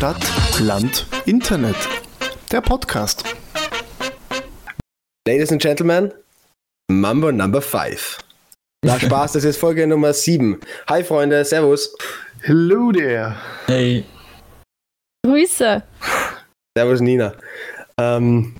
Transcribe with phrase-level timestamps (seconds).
[0.00, 1.76] Stadt, Land, Internet.
[2.50, 3.22] Der Podcast.
[5.28, 6.10] Ladies and Gentlemen,
[6.90, 8.16] Mambo Number 5.
[8.82, 10.58] Na Spaß, das ist Folge Nummer 7.
[10.88, 11.94] Hi Freunde, Servus.
[12.40, 13.36] Hello there.
[13.66, 14.06] Hey.
[15.26, 15.82] Grüße.
[16.74, 17.34] Servus Nina.
[17.98, 18.56] Ähm,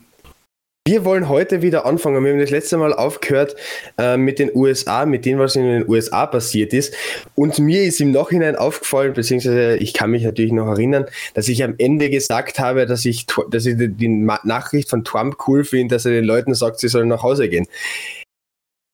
[0.90, 2.24] wir wollen heute wieder anfangen.
[2.24, 3.54] Wir haben das letzte Mal aufgehört
[3.96, 6.92] äh, mit den USA, mit dem, was in den USA passiert ist.
[7.36, 11.62] Und mir ist im Nachhinein aufgefallen, beziehungsweise ich kann mich natürlich noch erinnern, dass ich
[11.62, 16.06] am Ende gesagt habe, dass ich, dass ich die Nachricht von Trump cool finde, dass
[16.06, 17.68] er den Leuten sagt, sie sollen nach Hause gehen.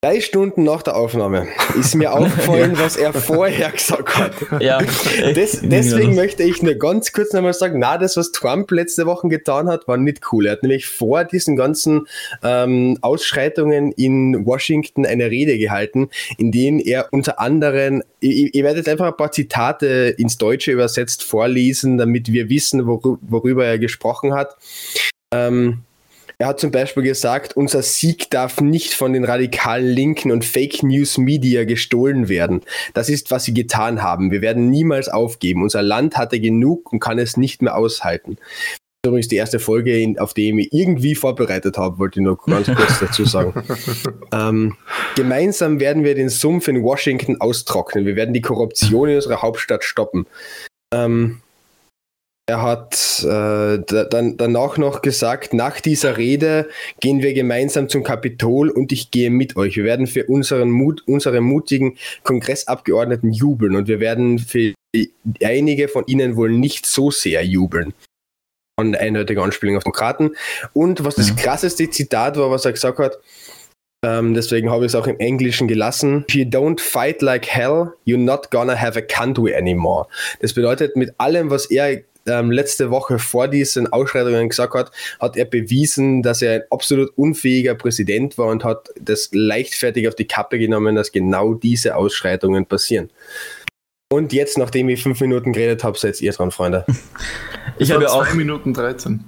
[0.06, 2.78] Drei Stunden nach der Aufnahme ist mir aufgefallen, ja.
[2.78, 4.34] was er vorher gesagt hat.
[4.62, 9.05] Ja, Des, deswegen möchte ich nur ganz kurz nochmal sagen, na, das, was Trump letzte
[9.06, 10.46] Woche getan hat, war nicht cool.
[10.46, 12.06] Er hat nämlich vor diesen ganzen
[12.45, 18.79] ähm, Ausschreitungen in Washington eine Rede gehalten, in denen er unter anderem, ich, ich werde
[18.79, 23.80] jetzt einfach ein paar Zitate ins Deutsche übersetzt vorlesen, damit wir wissen, wor worüber er
[23.80, 24.57] gesprochen hat.
[25.35, 25.82] Ähm,
[26.38, 30.82] er hat zum Beispiel gesagt, unser Sieg darf nicht von den radikalen Linken und Fake
[30.82, 32.60] News Media gestohlen werden.
[32.92, 34.30] Das ist, was sie getan haben.
[34.30, 35.62] Wir werden niemals aufgeben.
[35.62, 38.37] Unser Land hatte genug und kann es nicht mehr aushalten.
[38.37, 42.26] Das ist übrigens die erste Folge, auf die ich mich irgendwie vorbereitet habe, wollte ich
[42.26, 43.54] noch ganz kurz dazu sagen.
[44.32, 44.76] ähm,
[45.14, 48.04] gemeinsam werden wir den Sumpf in Washington austrocknen.
[48.04, 50.26] Wir werden die Korruption in unserer Hauptstadt stoppen.
[50.92, 51.40] Ähm,
[52.48, 56.68] er hat äh, dann, danach noch gesagt, nach dieser Rede
[57.00, 59.76] gehen wir gemeinsam zum Kapitol und ich gehe mit euch.
[59.76, 64.74] Wir werden für unseren Mut, unsere mutigen Kongressabgeordneten jubeln und wir werden für
[65.42, 67.92] einige von ihnen wohl nicht so sehr jubeln.
[68.78, 70.36] Eine eindeutige Anspielung auf Demokraten.
[70.72, 73.19] Und was das krasseste Zitat war, was er gesagt hat,
[74.04, 76.24] ähm, deswegen habe ich es auch im Englischen gelassen.
[76.28, 80.06] If you don't fight like hell, you're not gonna have a country anymore.
[80.41, 84.91] Das bedeutet, mit allem, was er ähm, letzte Woche vor diesen Ausschreitungen gesagt hat,
[85.21, 90.14] hat er bewiesen, dass er ein absolut unfähiger Präsident war und hat das leichtfertig auf
[90.14, 93.10] die Kappe genommen, dass genau diese Ausschreitungen passieren.
[94.12, 96.84] Und jetzt, nachdem ich fünf Minuten geredet habe, seid ihr dran, Freunde.
[97.78, 98.32] Ich habe auch.
[98.32, 99.25] Minuten 13.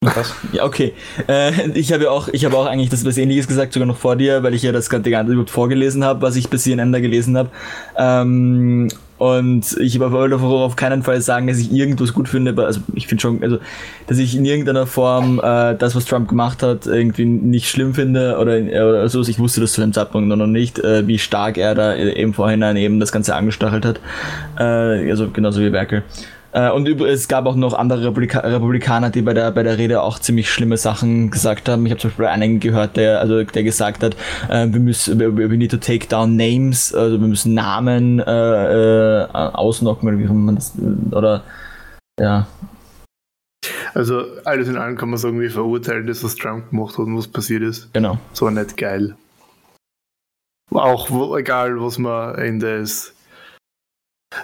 [0.00, 0.32] Was?
[0.52, 0.92] Ja, okay.
[1.26, 3.96] Äh, ich habe ja auch, ich habe auch eigentlich das was ähnliches gesagt, sogar noch
[3.96, 7.00] vor dir, weil ich ja das ganze überhaupt vorgelesen habe, was ich bis hierhin da
[7.00, 7.50] gelesen habe.
[7.96, 8.88] Ähm,
[9.18, 13.22] und ich wollte auf keinen Fall sagen, dass ich irgendwas gut finde, also ich finde
[13.22, 13.58] schon, also
[14.06, 18.38] dass ich in irgendeiner Form äh, das, was Trump gemacht hat, irgendwie nicht schlimm finde
[18.38, 19.20] oder, oder so.
[19.22, 22.76] Ich wusste das zu dem Zeitpunkt noch nicht, äh, wie stark er da im Vorhinein
[22.76, 24.00] eben das Ganze angestachelt hat.
[24.60, 26.04] Äh, also genauso wie Merkel.
[26.52, 30.02] Äh, und es gab auch noch andere Republika Republikaner, die bei der, bei der Rede
[30.02, 31.84] auch ziemlich schlimme Sachen gesagt haben.
[31.84, 34.16] Ich habe zum Beispiel einen gehört, der, also, der gesagt hat,
[34.48, 39.26] äh, wir müssen, we, need to take down names, also wir müssen Namen äh, äh,
[39.32, 40.72] ausnocken, oder wie man das,
[41.10, 41.42] oder,
[42.18, 42.46] ja.
[43.94, 47.16] Also, alles in allem kann man sagen, wir verurteilen das, was Trump gemacht hat und
[47.16, 47.92] was passiert ist.
[47.92, 48.18] Genau.
[48.32, 49.16] So nicht geil.
[50.70, 53.14] Auch wo, egal, was man in das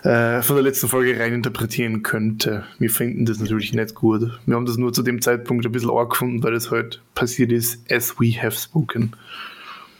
[0.02, 2.64] äh, von der letzten Folge reininterpretieren könnte.
[2.78, 4.30] Wir finden das natürlich nicht gut.
[4.46, 7.52] Wir haben das nur zu dem Zeitpunkt ein bisschen arg gefunden, weil es halt passiert
[7.52, 9.14] ist, as we have spoken.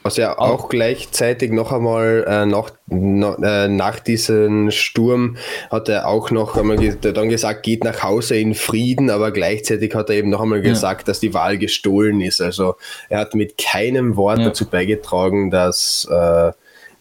[0.03, 5.39] Was ja auch gleichzeitig noch einmal äh, nach, na, äh, nach diesem Sturm
[5.71, 9.95] hat er auch noch einmal ge dann gesagt, geht nach Hause in Frieden, aber gleichzeitig
[9.95, 10.71] hat er eben noch einmal ja.
[10.71, 12.43] gesagt, dass die Wahl gestohlen ist.
[12.43, 12.77] Also
[13.09, 14.45] er hat mit keinem Wort ja.
[14.47, 16.53] dazu beigetragen, dass äh,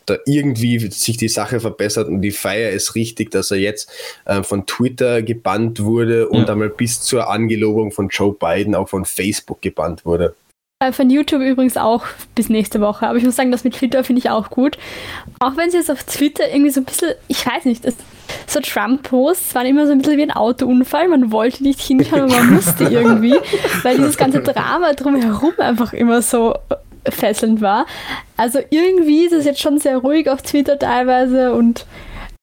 [0.06, 3.91] da irgendwie sich die Sache verbessert und die Feier ist richtig, dass er jetzt
[4.25, 6.53] äh, von Twitter gebannt wurde und ja.
[6.53, 10.36] einmal bis zur Angelobung von Joe Biden auch von Facebook gebannt wurde.
[10.84, 12.06] Äh, von YouTube übrigens auch
[12.36, 13.08] bis nächste Woche.
[13.08, 14.78] Aber ich muss sagen, das mit Twitter finde ich auch gut.
[15.40, 17.96] Auch wenn sie jetzt auf Twitter irgendwie so ein bisschen, ich weiß nicht, das,
[18.47, 21.08] so Trump-Posts waren immer so ein bisschen wie ein Autounfall.
[21.08, 23.36] Man wollte nicht hinschauen, aber man musste irgendwie,
[23.84, 26.56] weil dieses ganze Drama drumherum einfach immer so
[27.09, 27.86] fesselnd war.
[28.38, 31.86] Also irgendwie ist es jetzt schon sehr ruhig auf Twitter teilweise und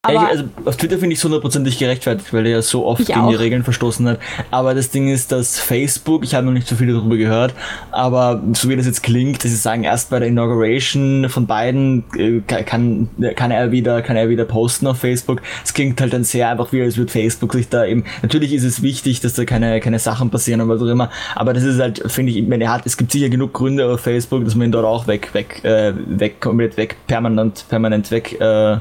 [0.02, 3.20] aber also auf Twitter finde ich es hundertprozentig gerechtfertigt, weil er ja so oft gegen
[3.20, 3.28] auch.
[3.28, 4.18] die Regeln verstoßen hat.
[4.50, 7.52] Aber das Ding ist, dass Facebook, ich habe noch nicht so viel darüber gehört,
[7.90, 12.04] aber so wie das jetzt klingt, dass sie sagen, erst bei der Inauguration von beiden
[12.16, 15.42] äh, kann, kann er wieder, kann er wieder posten auf Facebook.
[15.64, 18.64] Es klingt halt dann sehr einfach wie, als würde Facebook sich da eben, natürlich ist
[18.64, 21.78] es wichtig, dass da keine, keine Sachen passieren und was auch immer, aber das ist
[21.78, 24.54] halt, finde ich, ich meine, er hat, es gibt sicher genug Gründe auf Facebook, dass
[24.54, 28.78] man ihn dort auch weg, weg, äh, weg, komplett weg, permanent, permanent weg, äh,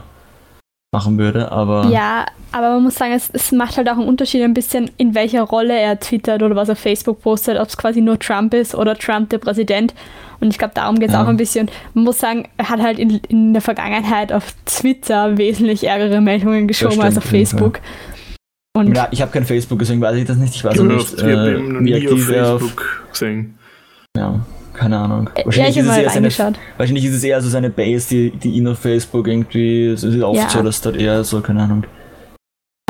[0.91, 1.87] machen würde, aber.
[1.89, 5.13] Ja, aber man muss sagen, es, es, macht halt auch einen Unterschied ein bisschen, in
[5.13, 8.73] welcher Rolle er twittert oder was er Facebook postet, ob es quasi nur Trump ist
[8.73, 9.93] oder Trump der Präsident.
[10.39, 11.23] Und ich glaube, darum geht es ja.
[11.23, 11.69] auch ein bisschen.
[11.93, 16.67] Man muss sagen, er hat halt in, in der Vergangenheit auf Twitter wesentlich ärgere Meldungen
[16.67, 17.81] geschoben als auf Facebook.
[18.73, 20.55] Und Ja, ich habe kein Facebook, deswegen weiß ich das nicht.
[20.55, 22.61] Ich weiß Ich auch nicht, äh, wie aktiv er auf.
[22.61, 23.59] Facebook gesehen.
[24.15, 24.39] Ja,
[24.79, 25.29] keine Ahnung.
[25.35, 26.53] äh, ja, Wahrscheinlich ich ist habe es mal eher seine, reingeschaut.
[26.77, 29.89] wahrscheinlich ist es eher so seine Base, die, die ihn auf Facebook irgendwie.
[29.89, 30.49] Ja.
[30.49, 31.83] so, dass dort eher so, keine Ahnung.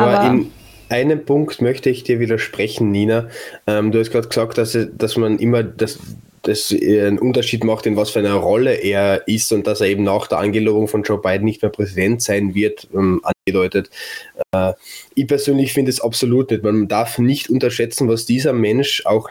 [0.00, 0.50] Aber, Aber- in
[0.88, 3.28] einem Punkt möchte ich dir widersprechen, Nina.
[3.66, 5.98] Ähm, du hast gerade gesagt, dass, dass man immer das,
[6.42, 10.02] das einen Unterschied macht, in was für einer Rolle er ist und dass er eben
[10.04, 13.90] nach der Angelobung von Joe Biden nicht mehr Präsident sein wird, ähm, angedeutet.
[14.52, 14.72] Äh,
[15.14, 16.62] ich persönlich finde es absolut nicht.
[16.64, 19.30] Man darf nicht unterschätzen, was dieser Mensch auch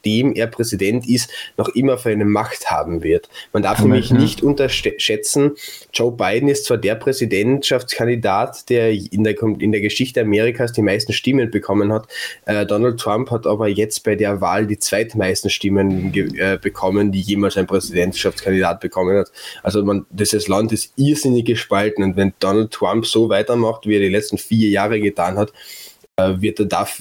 [0.00, 3.28] nachdem er Präsident ist, noch immer für eine Macht haben wird.
[3.52, 4.16] Man darf nämlich ja.
[4.16, 5.52] nicht unterschätzen,
[5.92, 11.12] Joe Biden ist zwar der Präsidentschaftskandidat, der in der, in der Geschichte Amerikas die meisten
[11.12, 12.08] Stimmen bekommen hat.
[12.46, 17.20] Äh, Donald Trump hat aber jetzt bei der Wahl die zweitmeisten Stimmen äh, bekommen, die
[17.20, 19.30] jemals ein Präsidentschaftskandidat bekommen hat.
[19.62, 24.00] Also man, dieses Land ist irrsinnig gespalten und wenn Donald Trump so weitermacht, wie er
[24.00, 25.52] die letzten vier Jahre getan hat,
[26.16, 27.00] äh, wird er darf,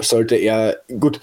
[0.00, 1.20] sollte er, gut,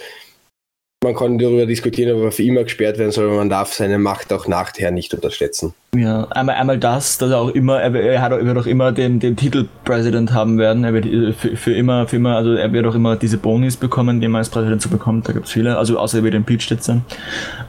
[1.04, 4.00] man kann darüber diskutieren, ob er für immer gesperrt werden soll, aber man darf seine
[4.00, 5.76] Macht auch nachher nicht unterschätzen.
[5.96, 8.92] Ja, einmal, einmal das, dass er auch immer, er, er, hat, er wird auch immer
[8.92, 10.84] den, den Titel President haben werden.
[10.84, 13.78] Er wird äh, für, für immer, für immer, also er wird auch immer diese Bonis
[13.78, 15.28] bekommen, die man als Präsident so bekommt.
[15.28, 17.06] Da gibt es viele, also außer er wird impeached jetzt sein.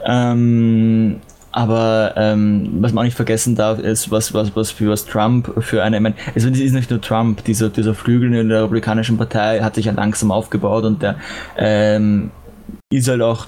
[0.03, 1.21] Ähm,
[1.51, 5.51] aber ähm, was man auch nicht vergessen darf, ist, was, was, was für was Trump
[5.59, 9.17] für eine, ich meine, es ist nicht nur Trump, dieser, dieser Flügel in der Republikanischen
[9.17, 11.15] Partei hat sich ja langsam aufgebaut und der
[11.57, 12.31] ähm,
[12.91, 13.47] ist halt auch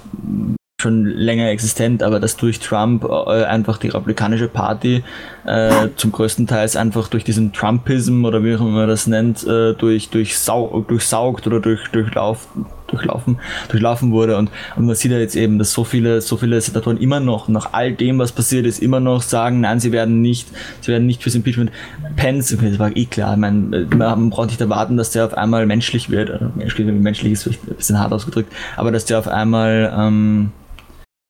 [0.82, 5.04] schon länger existent, aber dass durch Trump äh, einfach die Republikanische Party
[5.46, 9.46] äh, zum größten Teil einfach durch diesen Trumpism oder wie auch immer man das nennt,
[9.46, 12.48] äh, durch, durchsau durchsaugt oder durch, durchlauf
[12.92, 13.40] durchlaufen,
[13.70, 16.98] durchlaufen wurde und, und man sieht ja jetzt eben, dass so viele, so viele Senatoren
[16.98, 20.48] immer noch, nach all dem, was passiert ist, immer noch sagen, nein, sie werden nicht,
[20.82, 21.72] sie werden nicht fürs Impeachment.
[22.16, 25.66] Pence, das war eh klar, ich meine, man braucht nicht erwarten, dass der auf einmal
[25.66, 29.94] menschlich wird, menschlich, menschlich ist vielleicht ein bisschen hart ausgedrückt, aber dass der auf einmal,
[29.98, 30.52] ähm,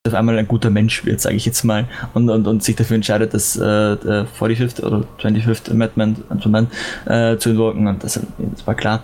[0.07, 2.95] auf einmal ein guter Mensch wird, sage ich jetzt mal, und, und, und sich dafür
[2.95, 6.69] entscheidet, das äh, der 45th oder 25th Amendment, Amendment
[7.05, 9.03] äh, zu invoken, und das, das war klar.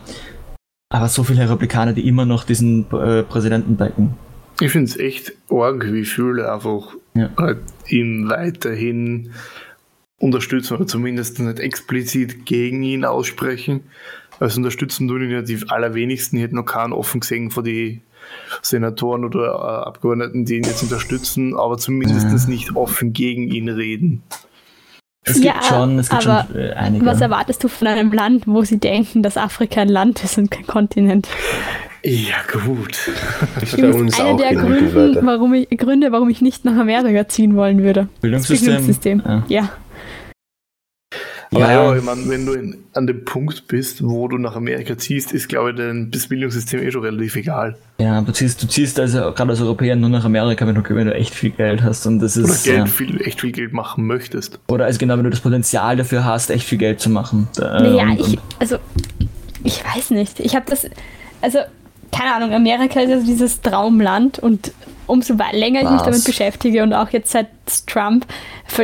[0.89, 4.15] Aber so viele Republikaner, die immer noch diesen äh, Präsidenten backen.
[4.61, 7.29] Ich finde es echt arg, wie viele einfach Ja.
[7.37, 9.31] halt ihn weiterhin
[10.19, 13.81] unterstützen oder zumindest nicht explizit gegen ihn aussprechen.
[14.39, 16.37] Also unterstützen tun ihn ja die allerwenigsten.
[16.37, 18.01] Ich hätte noch keinen offen gesehen von die
[18.61, 24.23] Senatoren oder äh, Abgeordneten, die ihn jetzt unterstützen, aber zumindest nicht offen gegen ihn reden.
[25.29, 27.05] Es Ja, gibt schon, es gibt aber schon äh, einige.
[27.05, 30.49] Was erwartest du von einem Land, wo sie denken, dass Afrika ein Land ist und
[30.51, 31.27] kein Kontinent?
[32.03, 32.97] Ja, gut.
[33.59, 37.55] Das ist Das einer der Gründe warum, ich, Gründe, warum ich nicht nach Amerika ziehen
[37.55, 38.07] wollen würde.
[38.11, 38.67] Das Bildungssystem.
[38.67, 39.23] Bildungssystem.
[39.25, 39.43] Ja.
[39.47, 39.69] Ja.
[41.51, 41.71] Aber Ja.
[41.71, 45.31] ja, ich meine, wenn du in, an dem Punkt bist, wo du nach Amerika ziehst,
[45.31, 47.77] ist, glaube ich, dein das Bildungssystem eh schon relativ egal.
[47.99, 51.07] Ja, du ziehst, du ziehst also gerade als Europäer nur nach Amerika, wenn du, wenn
[51.07, 52.05] du echt viel Geld hast.
[52.05, 52.63] Und das Oder ist.
[52.65, 52.85] Geld ja.
[52.85, 54.59] viel, echt viel Geld machen möchtest.
[54.67, 57.47] Oder also genau, wenn du das Potenzial dafür hast, echt viel Geld zu machen.
[57.57, 58.77] Naja, und, ich, also,
[59.63, 60.39] ich weiß nicht.
[60.39, 60.87] Ich habe das,
[61.41, 61.59] also,
[62.11, 64.71] keine Ahnung, Amerika ist also dieses Traumland und
[65.07, 67.47] umso länger ich mich damit beschäftige und auch jetzt seit
[67.87, 68.25] Trump,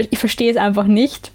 [0.10, 1.32] ich verstehe es einfach nicht.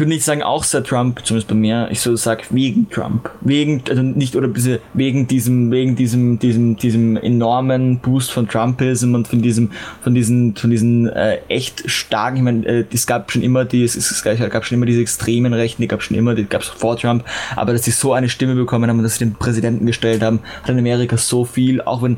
[0.00, 3.28] Ich würde nicht sagen, auch seit Trump, zumindest bei mir, ich so sag wegen Trump.
[3.42, 9.14] Wegen, also nicht, oder diese, wegen diesem, wegen diesem, diesem, diesem enormen Boost von Trumpism
[9.14, 13.30] und von diesem, von diesen, von diesen äh, echt starken, ich meine, äh, es gab
[13.30, 16.34] schon immer die, es, es gab schon immer diese extremen Rechten, die gab schon immer,
[16.34, 19.18] die gab es vor Trump, aber dass sie so eine Stimme bekommen haben und dass
[19.18, 22.16] sie den Präsidenten gestellt haben, hat in Amerika so viel, auch wenn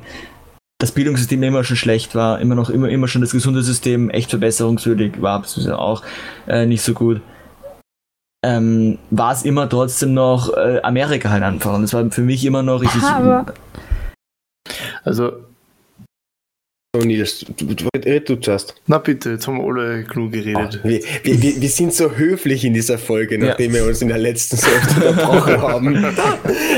[0.78, 5.20] das Bildungssystem immer schon schlecht war, immer noch, immer, immer schon das Gesundheitssystem echt verbesserungswürdig
[5.20, 6.04] war, beziehungsweise auch
[6.46, 7.20] äh, nicht so gut
[8.44, 11.74] ähm, war es immer trotzdem noch äh, Amerika halt einfach.
[11.74, 12.82] Und es war für mich immer noch.
[12.82, 13.54] Ich, ich, Aha, aber-
[15.04, 15.32] Also,
[16.94, 17.88] Oh, Nils, du, du,
[18.20, 18.74] du zuerst.
[18.86, 20.80] na bitte, jetzt haben wir alle genug Ah, geredet.
[20.84, 23.46] Wir, wir, wir, wir sind so höflich in dieser Folge, Ja.
[23.46, 25.94] nachdem wir uns in der letzten so oft unterbrochen haben.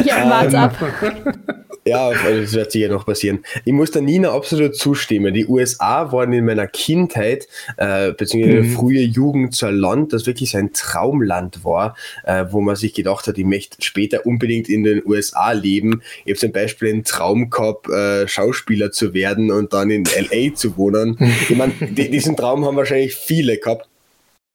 [0.04, 0.76] Ja, wart's ab.
[1.86, 3.44] Ja, also das wird sicher noch passieren.
[3.66, 5.34] Ich muss der Nina absolut zustimmen.
[5.34, 8.70] Die USA waren in meiner Kindheit, äh, beziehungsweise Mhm.
[8.72, 12.94] frühe Jugend so ein Land, das wirklich so ein Traumland war, äh, wo man sich
[12.94, 16.00] gedacht hat, ich möchte später unbedingt in den USA leben.
[16.24, 20.54] Ich habe zum Beispiel einen Traum gehabt, äh, Schauspieler zu werden und dann in LA
[20.54, 21.18] zu wohnen.
[21.50, 23.88] Ich meine, die, diesen Traum haben wahrscheinlich viele gehabt.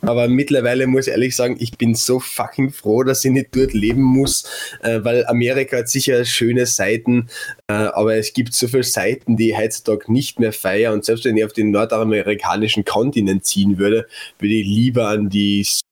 [0.02, 3.74] Aber mittlerweile muss ich ehrlich sagen, ich bin so fucking froh, dass ich nicht dort
[3.74, 4.46] leben muss,
[4.82, 7.28] äh, weil Amerika hat sicher schöne Seiten,
[7.68, 10.94] äh, aber es gibt so viele Seiten, die ich heutzutage nicht mehr feiere.
[10.94, 14.08] Und selbst wenn ich auf den nordamerikanischen Kontinent ziehen würde,
[14.40, 15.84] würde ich lieber an die Süd-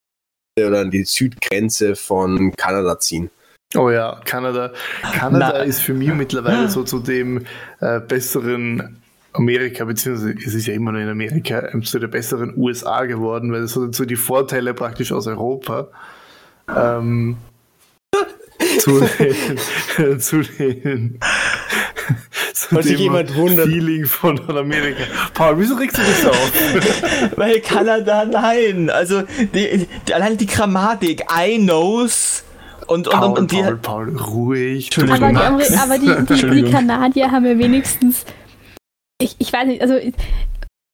[0.58, 3.30] oder an die Südgrenze von Kanada ziehen.
[3.76, 4.72] Oh ja, Kanada.
[5.12, 7.44] Kanada Na- ist für mich mittlerweile so zu dem
[7.80, 8.97] äh, besseren
[9.32, 13.52] Amerika, beziehungsweise es ist ja immer noch in Amerika, ähm, zu der besseren USA geworden,
[13.52, 15.88] weil das so, so die Vorteile praktisch aus Europa
[16.74, 17.36] ähm,
[18.78, 21.18] zu den, zu den
[22.70, 23.66] Falls sich jemand wundert.
[23.66, 25.04] Feeling von Nordamerika.
[25.32, 26.52] Paul, wieso regst du dich so auf?
[27.36, 28.90] Weil Kanada, nein.
[28.90, 29.22] Also,
[29.54, 32.44] die, die, allein die Grammatik, I knows.
[32.86, 33.62] Und, und, Paul, und, und die.
[33.62, 34.90] Paul, Paul, ruhig.
[34.98, 36.70] Aber, die, aber die, die.
[36.70, 38.24] Kanadier haben ja wenigstens.
[39.20, 40.14] Ich, ich weiß nicht, also ich,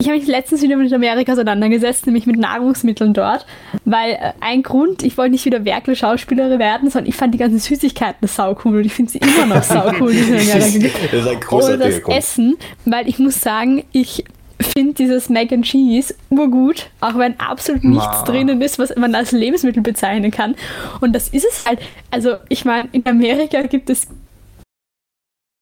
[0.00, 3.46] ich habe mich letztens wieder mit Amerika auseinandergesetzt, nämlich mit Nahrungsmitteln dort,
[3.84, 7.58] weil äh, ein Grund, ich wollte nicht wieder Werkel-Schauspielerin werden, sondern ich fand die ganzen
[7.58, 10.78] Süßigkeiten sau cool und ich finde sie immer noch sau cool, die es in Amerika
[10.78, 11.12] gibt.
[11.12, 12.18] Das ist ein Oder großartiger das Grund.
[12.18, 14.24] Essen, weil ich muss sagen, ich
[14.60, 18.24] finde dieses Mac and Cheese urgut, auch wenn absolut nichts Ma.
[18.24, 20.54] drinnen ist, was man als Lebensmittel bezeichnen kann.
[21.00, 21.80] Und das ist es halt.
[22.10, 24.08] Also, ich meine, in Amerika gibt es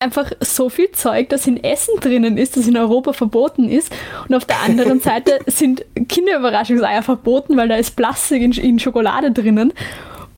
[0.03, 3.91] einfach so viel Zeug, das in Essen drinnen ist, das in Europa verboten ist.
[4.27, 9.31] Und auf der anderen Seite sind Kinderüberraschungseier verboten, weil da ist Plastik in, in Schokolade
[9.31, 9.73] drinnen.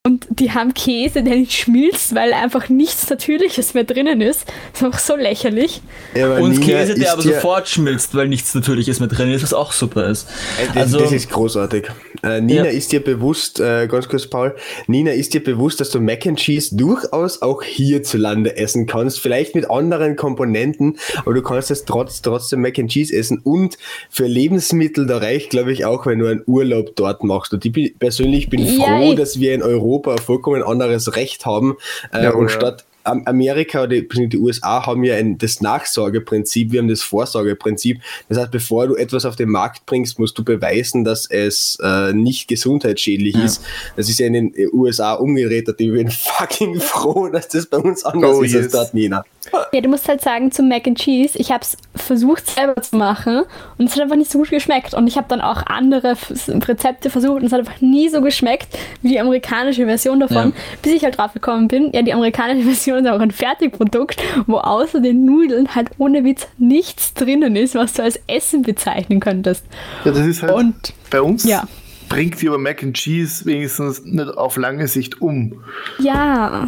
[0.05, 4.45] Und die haben Käse, der nicht schmilzt, weil einfach nichts Natürliches mehr drinnen ist.
[4.71, 5.81] Das ist einfach so lächerlich.
[6.13, 9.31] Ja, und Nina Käse, ist der aber ja- sofort schmilzt, weil nichts Natürliches mehr drin
[9.31, 10.27] ist, was auch super ist.
[10.62, 11.88] Äh, Das, Also- das ist großartig.
[12.21, 12.69] Äh, Nina Ja.
[12.69, 16.38] ist dir bewusst, äh, ganz kurz Paul, Nina ist dir bewusst, dass du Mac and
[16.38, 22.21] Cheese durchaus auch hierzulande essen kannst, vielleicht mit anderen Komponenten, aber du kannst es trotz,
[22.21, 23.77] trotzdem Mac and Cheese essen und
[24.12, 27.53] für Lebensmittel, da reicht glaube ich auch, wenn du einen Urlaub dort machst.
[27.53, 31.15] Und ich bin, persönlich bin Ja, froh, ich- dass wir in Europa ein vollkommen anderes
[31.15, 31.75] Recht haben
[32.13, 32.55] äh, Ja, und ja.
[32.55, 37.03] statt Am- Amerika oder die, die USA haben ja ein, das Nachsorgeprinzip, wir haben das
[37.03, 37.99] Vorsorgeprinzip.
[38.29, 42.13] Das heißt, bevor du etwas auf den Markt bringst, musst du beweisen, dass es äh,
[42.13, 43.61] nicht gesundheitsschädlich ist.
[43.95, 45.67] Das ist ja in den USA umgedreht.
[45.69, 46.09] und Ich bin
[46.39, 48.71] fucking froh, dass das bei uns anders Oh, ist als yes.
[48.71, 49.23] dort, Nina.
[49.71, 52.95] Ja, du musst halt sagen, zum Mac and Cheese, ich habe es versucht selber zu
[52.95, 53.43] machen
[53.77, 54.93] und es hat einfach nicht so gut geschmeckt.
[54.93, 56.15] Und ich habe dann auch andere
[56.47, 60.51] Rezepte versucht und es hat einfach nie so geschmeckt wie die amerikanische Version davon, Ja.
[60.81, 64.57] bis ich halt drauf gekommen bin, ja, die amerikanische Version ist auch ein Fertigprodukt, wo
[64.57, 69.65] außer den Nudeln halt ohne Witz nichts drinnen ist, was du als Essen bezeichnen könntest.
[70.03, 71.63] Ja, das ist halt Und bei uns ja.
[72.09, 75.63] bringt die aber Mac and Cheese wenigstens nicht auf lange Sicht um.
[75.99, 76.67] ja,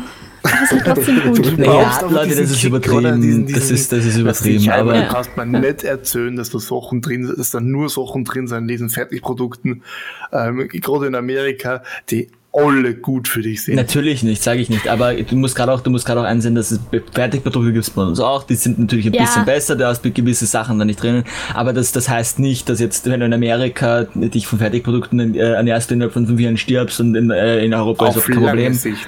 [0.52, 1.58] das ist trotzdem gut.
[1.58, 2.98] Naja, Leute, diesen das ist Kick übertrieben.
[2.98, 6.50] oder diesen- Das diesen- ist- das ist übertrieben, aber- Du kannst man nicht erzählen, dass
[6.50, 9.84] da Sachen drin dass da nur Sachen drin sind in diesen Fertigprodukten,
[10.32, 13.76] ähm, gerade in Amerika, die alle gut für dich sind.
[13.76, 14.88] Natürlich nicht, sage ich nicht.
[14.88, 16.80] Aber du musst gerade auch, du musst gerade auch einsehen, dass es
[17.14, 18.44] Fertigprodukte gibt es bei uns auch.
[18.46, 19.26] Die sind natürlich ein Ja.
[19.26, 21.24] bisschen besser, da hast du gewisse Sachen da nicht drinnen.
[21.54, 25.38] Aber das, das heißt nicht, dass jetzt, wenn du in Amerika dich von Fertigprodukten äh,
[25.52, 28.36] ernährst, innerhalb von fünf Jahren stirbst und in, äh, in Europa ist auch auf kein
[28.36, 28.74] lange Problem.
[28.74, 29.08] Sicht.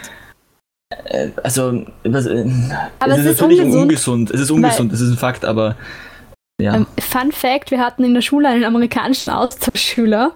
[1.44, 2.46] Also, was, äh,
[3.00, 4.32] Aber es es ist ist natürlich ungesund, ungesund.
[4.32, 5.76] Es ist ungesund, das ist ein Fakt, aber
[6.62, 6.76] ja.
[6.76, 10.34] Ähm, Fun Fact: Wir hatten in der Schule einen amerikanischen Austauschschüler,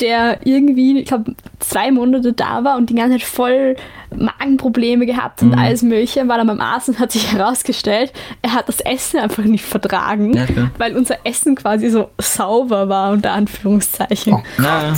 [0.00, 3.76] der irgendwie, ich glaube, zwei Monate da war und die ganze Zeit voll
[4.14, 5.58] Magenprobleme gehabt und Mhm.
[5.58, 6.26] alles Mögliche.
[6.28, 10.34] War dann beim Arzt und hat sich herausgestellt, er hat das Essen einfach nicht vertragen,
[10.34, 10.46] Ja,
[10.78, 14.34] weil unser Essen quasi so sauber war, unter Anführungszeichen.
[14.34, 14.94] Oh Na,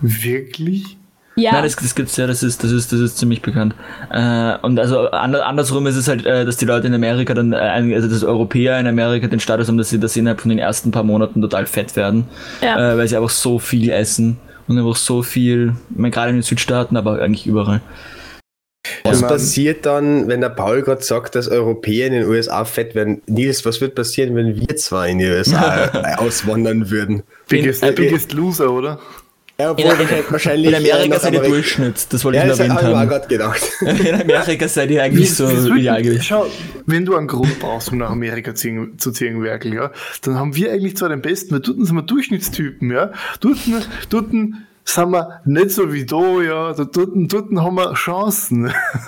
[0.00, 0.96] Wirklich?
[1.36, 3.74] Ja, Nein, das, das gibt's ja, das ist, das ist, das ist ziemlich bekannt.
[4.10, 7.52] Äh, und also ander, andersrum ist es halt, äh, dass die Leute in Amerika dann,
[7.52, 7.56] äh,
[7.94, 10.58] also dass Europäer in Amerika den Status haben, dass sie, dass sie innerhalb von den
[10.58, 12.26] ersten paar Monaten total fett werden,
[12.60, 12.92] Ja.
[12.92, 16.36] äh, weil sie einfach so viel essen und einfach so viel, ich meine, gerade in
[16.36, 17.80] den Südstaaten, aber eigentlich überall.
[19.04, 23.22] Was passiert dann, wenn der Paul gerade sagt, dass Europäer in den USA fett werden?
[23.26, 27.22] Nils, was wird passieren, wenn wir zwei in die USA auswandern würden?
[27.48, 28.98] Biggest, äh, biggest Loser, oder?
[29.62, 32.38] Ja, In, obwohl wahrscheinlich- wahrscheinlich in Amerika eher nach seid ihr Amerika- Durchschnitt, das wollte
[32.38, 33.08] Ja, ich nur erwähnt haben.
[33.08, 33.62] gerade gedacht.
[33.80, 36.22] In Amerika seid ihr eigentlich so wie eigentlich.
[36.26, 36.46] Schau,
[36.86, 39.90] wenn du einen Grund brauchst, um nach Amerika ziehen, zu ziehen, Werkel, ja,
[40.22, 43.12] dann haben wir eigentlich zwar den besten, weil dort sind wir Durchschnittstypen, ja.
[43.40, 43.58] Dort,
[44.10, 44.30] dort
[44.84, 46.72] sind wir nicht so wie da, ja.
[46.74, 48.72] Dort, dort haben wir Chancen.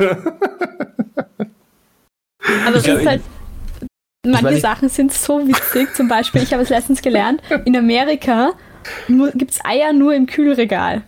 [2.66, 3.22] aber es ist halt.
[4.26, 5.94] Manche Sachen sind so witzig.
[5.94, 8.52] Zum Beispiel, ich habe es letztens gelernt, in Amerika
[9.34, 11.02] gibt es Eier nur im Kühlregal.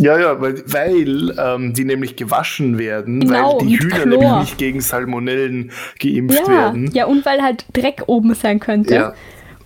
[0.00, 4.18] Ja, ja, weil, weil ähm, die nämlich gewaschen werden, Genau, weil die Hühner Chlor.
[4.22, 6.90] nämlich nicht gegen Salmonellen geimpft Ja, werden.
[6.92, 8.94] ja, und weil halt Dreck oben sein könnte.
[8.94, 9.14] Ja.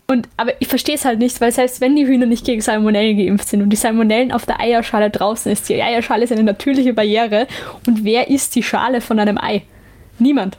[0.09, 3.17] Und, aber ich verstehe es halt nicht, weil selbst wenn die Hühner nicht gegen Salmonellen
[3.19, 6.95] geimpft sind und die Salmonellen auf der Eierschale draußen ist, die Eierschale ist eine natürliche
[6.95, 7.47] Barriere
[7.87, 9.63] und wer isst die Schale von einem Ei?
[10.19, 10.57] Niemand.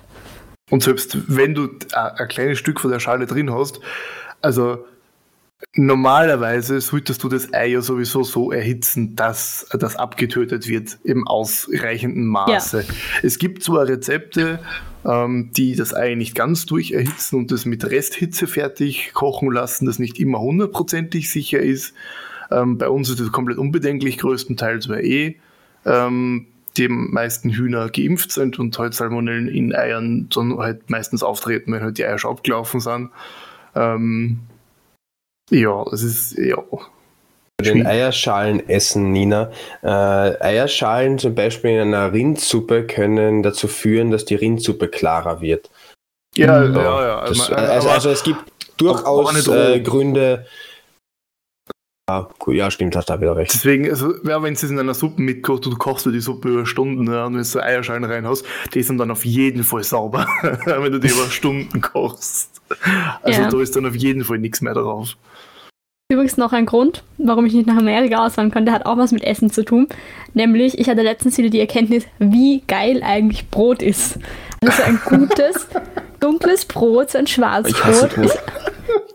[0.70, 3.80] Und selbst wenn du a- ein kleines Stück von der Schale drin hast,
[4.42, 4.86] also
[5.76, 12.26] Normalerweise solltest du das Ei ja sowieso so erhitzen, dass das abgetötet wird im ausreichenden
[12.26, 12.86] Maße.
[13.24, 14.60] Es gibt zwar Rezepte,
[15.06, 20.00] ähm, die das Ei nicht ganz durcherhitzen und das mit Resthitze fertig kochen lassen, das
[20.00, 21.94] nicht immer hundertprozentig sicher ist.
[22.52, 25.36] Ähm, bei uns ist das komplett unbedenklich, größtenteils, weil eh
[25.86, 31.72] ähm, die meisten Hühner geimpft sind und halt Salmonellen in Eiern dann halt meistens auftreten,
[31.72, 33.10] wenn halt die Eier schon abgelaufen sind.
[33.76, 34.40] Ähm,
[35.54, 36.58] ja, es ist, ja.
[37.62, 39.52] Den Eierschalen essen, Nina.
[39.82, 45.70] Äh, Eierschalen zum Beispiel in einer Rindsuppe können dazu führen, dass die Rindsuppe klarer wird.
[46.36, 47.08] Ja, ja, ja.
[47.08, 47.26] ja.
[47.28, 48.40] Das, also, also, es gibt
[48.78, 50.46] durchaus äh, Gründe.
[52.10, 53.54] Ja, gut, ja, stimmt, hast du da wieder recht.
[53.54, 56.66] Deswegen, also, ja, wenn es in einer Suppe mitkocht, du kochst du die Suppe über
[56.66, 60.28] Stunden ja, und wenn du so Eierschalen reinhaust, die sind dann auf jeden Fall sauber,
[60.66, 62.62] wenn du die über Stunden kochst.
[63.22, 63.50] Also ja.
[63.50, 65.16] da ist dann auf jeden Fall nichts mehr drauf.
[66.14, 69.24] Übrigens noch ein Grund, warum ich nicht nach Amerika auswandern konnte, hat auch was mit
[69.24, 69.88] Essen zu tun.
[70.36, 74.20] Nämlich, ich hatte letztens wieder die Erkenntnis, wie geil eigentlich Brot ist.
[74.62, 75.68] Also ein gutes,
[76.20, 78.38] dunkles Brot, so ein Schwarzbrot ist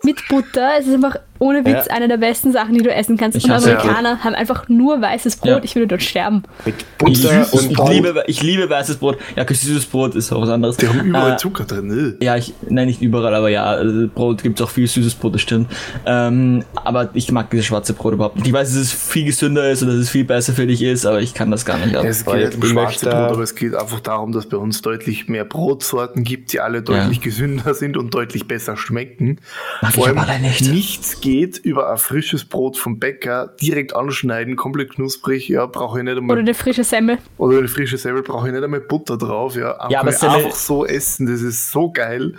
[0.03, 0.71] mit Butter.
[0.77, 1.93] Es ist einfach ohne Witz ja.
[1.93, 3.37] eine der besten Sachen, die du essen kannst.
[3.37, 4.23] Ich und Amerikaner ja.
[4.23, 5.49] haben einfach nur weißes Brot.
[5.49, 5.59] Ja.
[5.63, 6.43] Ich würde dort sterben.
[6.65, 9.17] Mit Butter ich, und ich, ich, liebe, ich liebe weißes Brot.
[9.35, 10.77] Ja, süßes Brot ist auch was anderes.
[10.77, 11.87] Die haben überall äh, Zucker drin.
[11.87, 12.17] Ne?
[12.21, 15.35] Ja, ich, nein, nicht überall, aber ja, also Brot gibt es auch viel süßes Brot,
[15.35, 15.71] das stimmt.
[16.05, 18.47] Ähm, aber ich mag dieses schwarze Brot überhaupt nicht.
[18.47, 21.05] Ich weiß, dass es viel gesünder ist und dass es viel besser für dich ist,
[21.05, 21.93] aber ich kann das gar nicht.
[21.93, 25.27] Ja, es geht um schwarze Brot, aber es geht einfach darum, dass bei uns deutlich
[25.27, 29.39] mehr Brotsorten gibt, die alle deutlich gesünder sind und deutlich besser schmecken.
[29.81, 30.61] Mag Vor allem nicht.
[30.61, 36.17] nichts geht über frisches Brot vom Bäcker direkt anschneiden, komplett knusprig, ja, brauche ich nicht
[36.17, 36.33] einmal.
[36.37, 37.19] Oder eine frische Semmel.
[37.37, 39.79] Oder eine frische Semmel, brauche ich nicht einmal Butter drauf, ja.
[39.79, 42.33] Aber ja, aber Semmel, einfach so essen, das ist so geil.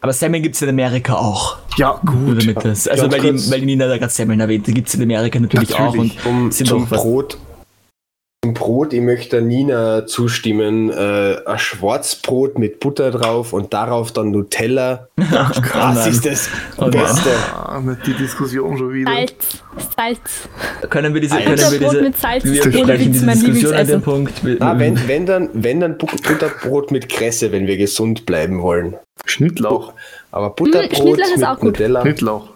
[0.00, 1.58] Aber Semmeln gibt es in Amerika auch.
[1.78, 2.40] Ja, gut.
[2.40, 4.94] Damit das, also, weil die, weil die Nina da gerade Semmeln erwähnt, die gibt es
[4.94, 6.20] in Amerika natürlich, natürlich.
[6.20, 6.26] auch.
[6.26, 7.38] Und um, sind zum Brot,
[8.54, 15.08] Brot, ich möchte Nina zustimmen, äh, ein Schwarzbrot mit Butter drauf und darauf dann Nutella.
[15.16, 17.30] das ist das oh Beste.
[17.54, 19.12] Ah, die Diskussion schon wieder.
[19.12, 19.62] Salz.
[19.96, 20.20] Salz.
[20.90, 24.32] Können wir diese, können wir diese, mit Salz wir sprechen diese Diskussion an dem Punkt.
[24.60, 28.96] Ah, wenn, wenn, dann, wenn dann Butterbrot mit Kresse, wenn wir gesund bleiben wollen.
[29.24, 29.92] Schnittlauch.
[30.30, 32.02] Aber Butterbrot hm, mit Nutella.
[32.02, 32.55] Schnittlauch.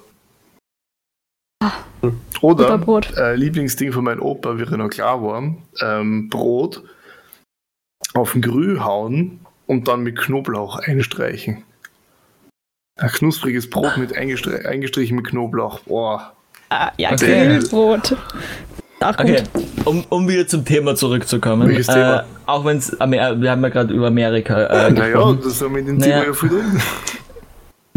[2.41, 2.81] Oder
[3.17, 6.83] äh, Lieblingsding von meinem Opa, wie er noch klar war, ähm, Brot
[8.15, 11.65] auf den Grü hauen und dann mit Knoblauch einstreichen.
[12.99, 15.81] Ein knuspriges Brot mit eingestre eingestrichen mit Knoblauch.
[15.81, 16.33] Boah.
[16.71, 17.15] Ah, ja.
[17.15, 18.17] Grillbrot.
[19.03, 19.43] Okay,
[19.87, 21.69] um, um wieder zum Thema zurückzukommen.
[21.69, 22.25] Welches äh, Thema?
[22.45, 25.87] Auch wenn es, wir haben ja gerade über Amerika äh, Naja, das haben wir in
[25.87, 26.21] dem naja.
[26.21, 26.83] Thema ja viel drin.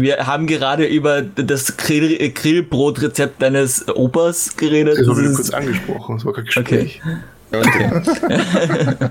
[0.04, 4.98] Wir haben gerade über das Grill Grillbrotrezept deines Opas geredet.
[4.98, 7.00] Das habe ich kurz angesprochen, das war kein Gespräch.
[7.50, 7.90] Okay.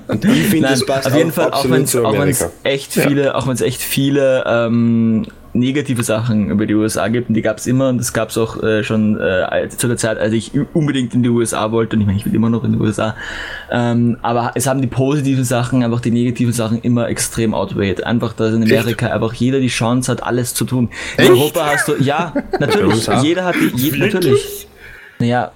[0.08, 1.84] und ich finde, das passt auf jeden Fall, auch wenn
[2.29, 7.29] es echt viele, auch wenn es echt viele ähm, negative Sachen über die USA gibt
[7.29, 9.97] und die gab es immer und das gab es auch äh, schon äh, zu der
[9.97, 12.63] Zeit, als ich unbedingt in die USA wollte und ich meine, ich will immer noch
[12.63, 13.15] in die USA.
[13.71, 18.03] Ähm, aber es haben die positiven Sachen, einfach die negativen Sachen immer extrem outweighed.
[18.03, 19.15] Einfach, dass in Amerika Echt?
[19.15, 20.89] einfach jeder die Chance hat, alles zu tun.
[21.17, 21.31] In Echt?
[21.31, 24.67] Europa hast du, ja, natürlich, jeder hat die, je, natürlich.
[25.19, 25.51] Naja,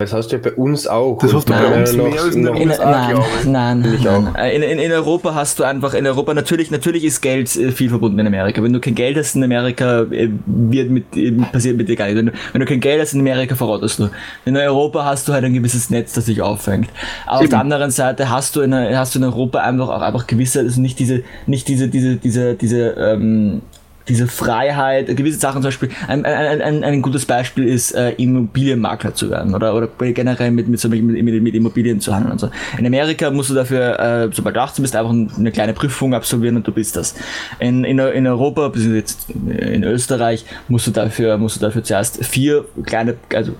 [0.00, 1.18] das hast du ja bei uns auch.
[1.18, 4.34] Das hast du bei uns mehr als in der in, Nein, nein, nein.
[4.36, 7.72] Äh, in, in, in, Europa hast du einfach, in Europa, natürlich, natürlich ist Geld äh,
[7.72, 8.62] viel verbunden in Amerika.
[8.62, 12.16] Wenn du kein Geld hast in Amerika, äh, wird mit, passiert mit dir gar nichts.
[12.16, 14.08] Wenn du, wenn du kein Geld hast in Amerika, verrottest du.
[14.44, 16.90] In Europa hast du halt ein gewisses Netz, das sich auffängt.
[17.26, 20.28] Aber auf der anderen Seite hast du in, hast du in Europa einfach auch einfach
[20.28, 23.62] gewisse, also nicht diese, nicht diese, diese, diese, diese, ähm,
[24.08, 29.14] diese Freiheit, gewisse Sachen zum Beispiel, ein, ein, ein, ein gutes Beispiel ist, äh, Immobilienmakler
[29.14, 32.50] zu werden oder, oder generell mit, mit, mit, mit, Immobilien zu handeln und so.
[32.78, 36.56] In Amerika musst du dafür, äh, sobald du 18 bist, einfach eine kleine Prüfung absolvieren
[36.56, 37.14] und du bist das.
[37.58, 42.64] In, in, in Europa, jetzt in Österreich, musst du dafür, musst du dafür zuerst vier
[42.84, 43.52] kleine, also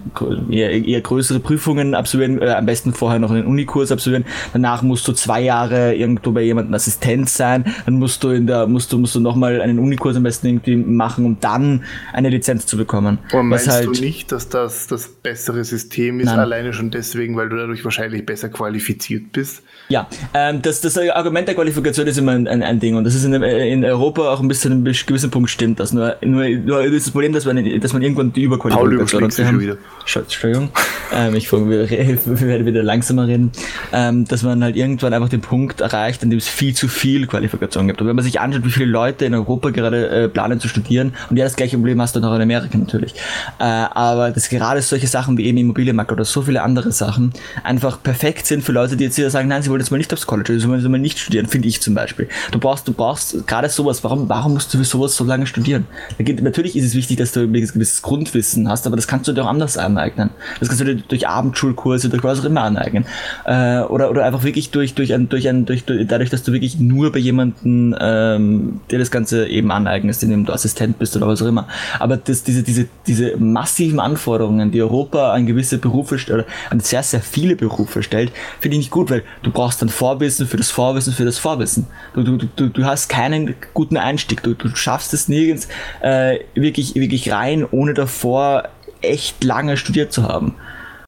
[0.51, 5.07] eher, eher größere Prüfungen absolvieren, äh, am besten vorher noch einen Unikurs absolvieren, danach musst
[5.09, 8.99] du zwei Jahre irgendwo bei jemandem Assistent sein, dann musst du in der, musst du,
[8.99, 12.77] musst du nochmal einen Unikurs am besten besten irgendwie machen, um dann eine Lizenz zu
[12.77, 13.19] bekommen.
[13.31, 16.39] Aber meinst halt, du nicht, dass das das bessere System ist, nein.
[16.39, 19.63] alleine schon deswegen, weil du dadurch wahrscheinlich besser qualifiziert bist?
[19.89, 23.15] Ja, ähm, das, das Argument der Qualifikation ist immer ein, ein, ein Ding und das
[23.15, 25.93] ist in, in, Europa auch ein bisschen ein gewissen Punkt stimmt das.
[25.93, 29.33] Nur, nur, nur ist das Problem, dass man, dass man irgendwann die Überqualifikation hat.
[29.33, 29.77] Schon wieder.
[30.15, 30.71] Entschuldigung,
[31.13, 33.51] ähm, ich werde wieder langsamer reden,
[33.93, 37.27] ähm, dass man halt irgendwann einfach den Punkt erreicht, an dem es viel zu viel
[37.27, 38.01] Qualifikation gibt.
[38.01, 41.13] Und wenn man sich anschaut, wie viele Leute in Europa gerade äh, planen zu studieren.
[41.31, 43.15] Und ja, das gleiche Problem hast du noch in Amerika natürlich.
[43.59, 47.33] Äh, aber dass gerade solche Sachen wie eben Immobilienmarkt oder so viele andere Sachen
[47.65, 50.13] einfach perfekt sind für Leute, die jetzt wieder sagen, nein, sie wollen jetzt mal nicht
[50.13, 52.29] aufs College, sie wollen jetzt mal nicht studieren, finde ich zum Beispiel.
[52.51, 54.05] Du brauchst, du brauchst gerade sowas.
[54.05, 55.87] Warum, warum musst du für sowas so lange studieren?
[56.19, 59.45] Natürlich ist es wichtig, dass du ein gewisses Grundwissen hast, aber das kannst du dir
[59.45, 60.31] auch anders aneignen.
[60.61, 63.07] Das kannst du dir durch Abendschulkurse, durch was auch immer aneignen.
[63.45, 66.53] Äh, oder, oder einfach wirklich durch, durch ein, durch ein, durch, durch, dadurch, dass du
[66.53, 69.71] wirklich nur bei jemandem ähm, dir das Ganze eben
[70.09, 71.69] aneignest, indem du Assistent bist oder was auch immer.
[71.99, 76.81] Aber das, diese, diese, diese massiven Anforderungen, die Europa an gewisse Berufe stellt, oder an
[76.81, 80.57] sehr, sehr viele Berufe stellt, finde ich nicht gut, weil du brauchst dann Vorwissen für
[80.57, 81.87] das Vorwissen für das Vorwissen.
[82.15, 84.43] Du, du, du, du hast keinen guten Einstieg.
[84.43, 85.69] Du, du schaffst es nirgends
[86.01, 88.65] äh, wirklich, wirklich rein, ohne davor
[89.01, 90.55] echt lange studiert zu haben.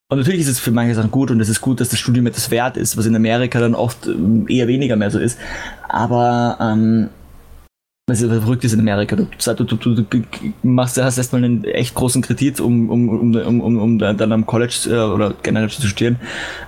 [0.08, 2.26] Und natürlich ist es für manche Sachen gut und es ist gut, dass das Studium
[2.26, 5.38] etwas wert ist, was in Amerika dann oft ähm, eher weniger mehr so ist.
[5.88, 7.10] Aber ähm,
[8.10, 9.16] was verrückt ist in Amerika.
[9.16, 9.26] Du,
[9.64, 10.22] du, du, du
[10.62, 14.46] machst, hast erstmal einen echt großen Kredit, um, um, um, um, um, um dann am
[14.46, 16.16] College äh, oder generell zu studieren.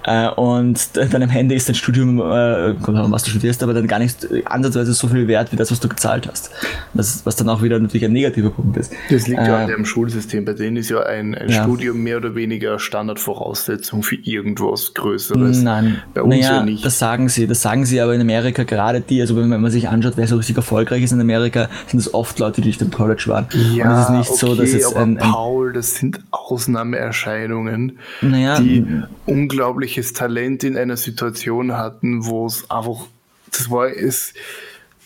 [0.04, 3.98] Äh, und dann am Ende ist dein Studium, äh, was du studierst, aber dann gar
[3.98, 6.50] nicht ansatzweise so viel wert wie das, was du gezahlt hast.
[6.94, 8.92] Das, was dann auch wieder natürlich ein negativer Punkt ist.
[9.10, 10.44] Das liegt ja an dem Schulsystem.
[10.44, 11.64] Bei denen ist ja ein, ein ja.
[11.64, 15.62] Studium mehr oder weniger Standardvoraussetzung für irgendwas Größeres.
[15.62, 16.84] Nein, bei uns naja, ja nicht.
[16.84, 19.88] Das sagen sie, das sagen sie aber in Amerika gerade die, also wenn man sich
[19.88, 22.82] anschaut, wer so richtig erfolgreich ist in Amerika, Amerika sind es oft Leute, die nicht
[22.82, 23.46] im College waren.
[23.74, 26.20] Ja, und es ist nicht okay, so, dass es aber ein, ein Paul, das sind
[26.30, 28.84] Ausnahmeerscheinungen, naja, die
[29.26, 33.06] unglaubliches Talent in einer Situation hatten, wo es einfach,
[33.50, 34.34] das war es,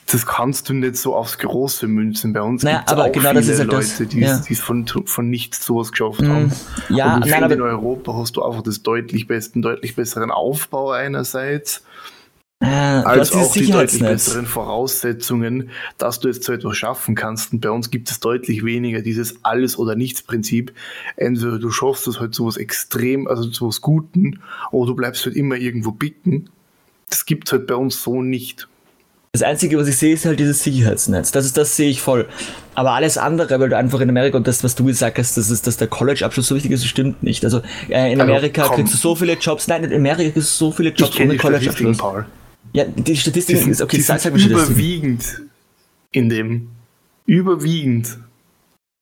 [0.07, 2.33] das kannst du nicht so aufs große Münzen.
[2.33, 4.41] Bei uns naja, aber auch genau viele das ist halt Leute, die ja.
[4.49, 6.53] es von, von nichts sowas geschafft mm, haben.
[6.91, 11.83] Ja, Und nein, in Europa hast du einfach das deutlich besten, deutlich besseren Aufbau einerseits
[12.61, 17.53] äh, als auch die deutlich besseren Voraussetzungen, dass du jetzt so etwas schaffen kannst.
[17.53, 20.73] Und bei uns gibt es deutlich weniger dieses Alles- oder Nichts-Prinzip.
[21.17, 24.41] Entweder du schaffst es halt sowas extrem, also sowas Guten,
[24.73, 26.49] oder du bleibst halt immer irgendwo bicken.
[27.11, 28.69] Das gibt es halt bei uns so nicht.
[29.33, 31.31] Das Einzige, was ich sehe, ist halt dieses Sicherheitsnetz.
[31.31, 32.27] Das ist, das sehe ich voll.
[32.75, 35.61] Aber alles andere, weil du einfach in Amerika und das, was du gesagt hast, dass,
[35.61, 37.45] dass der College-Abschluss so wichtig ist, stimmt nicht.
[37.45, 39.69] Also äh, in also, Amerika also, kriegst du so viele Jobs.
[39.69, 41.99] Nein, in Amerika kriegst du so viele Jobs ohne College-Abschluss.
[42.77, 45.41] Ja, die Statistik ist okay, die sag, sag überwiegend
[46.11, 46.69] in dem.
[47.25, 48.19] Überwiegend.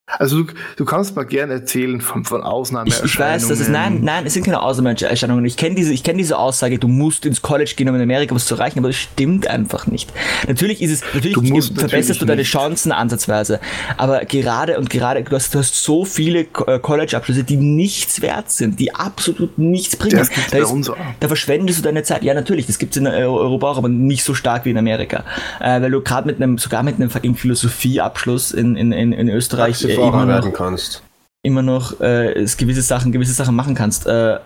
[0.06, 3.06] Also du, du kannst mal gerne erzählen von, von Ausnahmeerscheinungen.
[3.06, 5.44] Ich, ich weiß, das ist nein, nein, es sind keine Ausnahmeerscheinungen.
[5.46, 8.34] Ich kenne diese, ich kenne diese Aussage, du musst ins College gehen, um in Amerika
[8.34, 10.12] was zu erreichen, aber das stimmt einfach nicht.
[10.46, 12.50] Natürlich ist es, natürlich du musst, verbesserst natürlich du deine nicht.
[12.50, 13.60] Chancen ansatzweise,
[13.96, 18.50] aber gerade und gerade, du hast, du hast so viele äh, College-Abschlüsse, die nichts wert
[18.50, 20.18] sind, die absolut nichts bringen.
[20.18, 22.22] Das da, ist, da verschwendest du deine Zeit.
[22.22, 25.24] Ja, natürlich, das gibt es in Europa auch, aber nicht so stark wie in Amerika,
[25.60, 29.30] äh, weil du gerade mit einem, sogar mit einem fucking Philosophieabschluss in, in, in, in
[29.30, 31.02] Österreich immer noch, kannst.
[31.42, 34.06] Immer noch äh, gewisse Sachen, gewisse Sachen machen kannst.
[34.06, 34.38] Äh,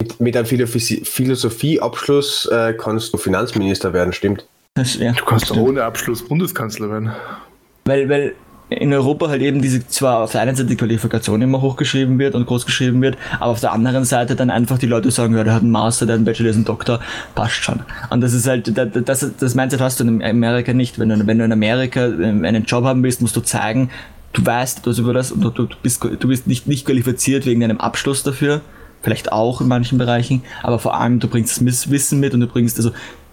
[0.00, 4.46] mit, mit einem Philosophieabschluss äh, kannst du Finanzminister werden, stimmt?
[4.76, 5.60] Ja, du kannst stimmt.
[5.60, 7.12] ohne Abschluss Bundeskanzler werden.
[7.84, 8.34] Weil, weil
[8.72, 12.34] in Europa halt eben diese zwar auf der einen Seite die Qualifikation immer hochgeschrieben wird
[12.34, 15.44] und groß geschrieben wird, aber auf der anderen Seite dann einfach die Leute sagen, ja,
[15.44, 17.00] der hat einen Master, der hat einen Bachelor, der ist ein Doktor,
[17.34, 17.80] passt schon.
[18.10, 20.98] Und das ist halt, das, das Mindset hast du in Amerika nicht.
[20.98, 23.90] Wenn du, wenn du in Amerika ähm, einen Job haben willst, musst du zeigen,
[24.32, 27.60] du weißt etwas über das und du, du bist, du bist nicht, nicht qualifiziert wegen
[27.60, 28.60] deinem Abschluss dafür.
[29.02, 32.46] Vielleicht auch in manchen Bereichen, aber vor allem du bringst das Wissen mit und du
[32.46, 32.92] bringst also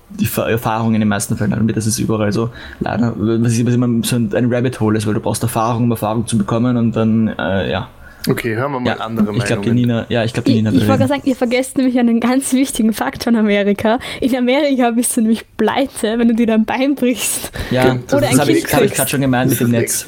[0.10, 1.78] die Erfahrung in den meisten Fällen mit.
[1.78, 2.50] Das ist überall so.
[2.80, 6.38] Leider, was immer so ein Rabbit Hole ist, weil du brauchst Erfahrung, um Erfahrung zu
[6.38, 7.89] bekommen und dann, äh, ja.
[8.28, 10.72] Okay, hören wir mal ja, andere Ich glaube, die Nina, ja, ich glaube, die Nina.
[10.72, 14.00] Ich, ich wollte sagen, ihr vergesst nämlich einen ganz wichtigen Fakt von Amerika.
[14.19, 17.52] In Amerika bist du nämlich pleite, wenn du dir dein Bein brichst.
[17.72, 20.06] Ja, Oder das habe ich, hab ich gerade schon gemeint mit dem Netz.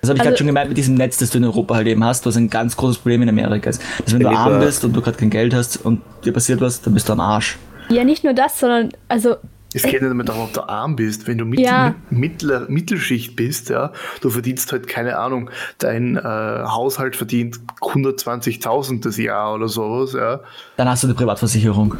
[0.00, 1.88] Das habe ich also, gerade schon gemeint mit diesem Netz, das du in Europa halt
[1.88, 3.82] eben hast, was ein ganz großes Problem in Amerika ist.
[4.04, 6.80] Dass wenn du arm bist und du gerade kein Geld hast und dir passiert was,
[6.80, 7.58] dann bist du am Arsch.
[7.88, 9.36] Ja, nicht nur das, sondern also
[9.84, 11.26] es geht nicht damit darum, ob du arm bist.
[11.26, 11.94] Wenn du Mittel, ja.
[12.10, 19.16] Mittler, Mittelschicht bist, ja, du verdienst halt, keine Ahnung, dein äh, Haushalt verdient 120.000 das
[19.16, 20.40] Jahr oder sowas, ja.
[20.76, 21.96] Dann hast du eine Privatversicherung.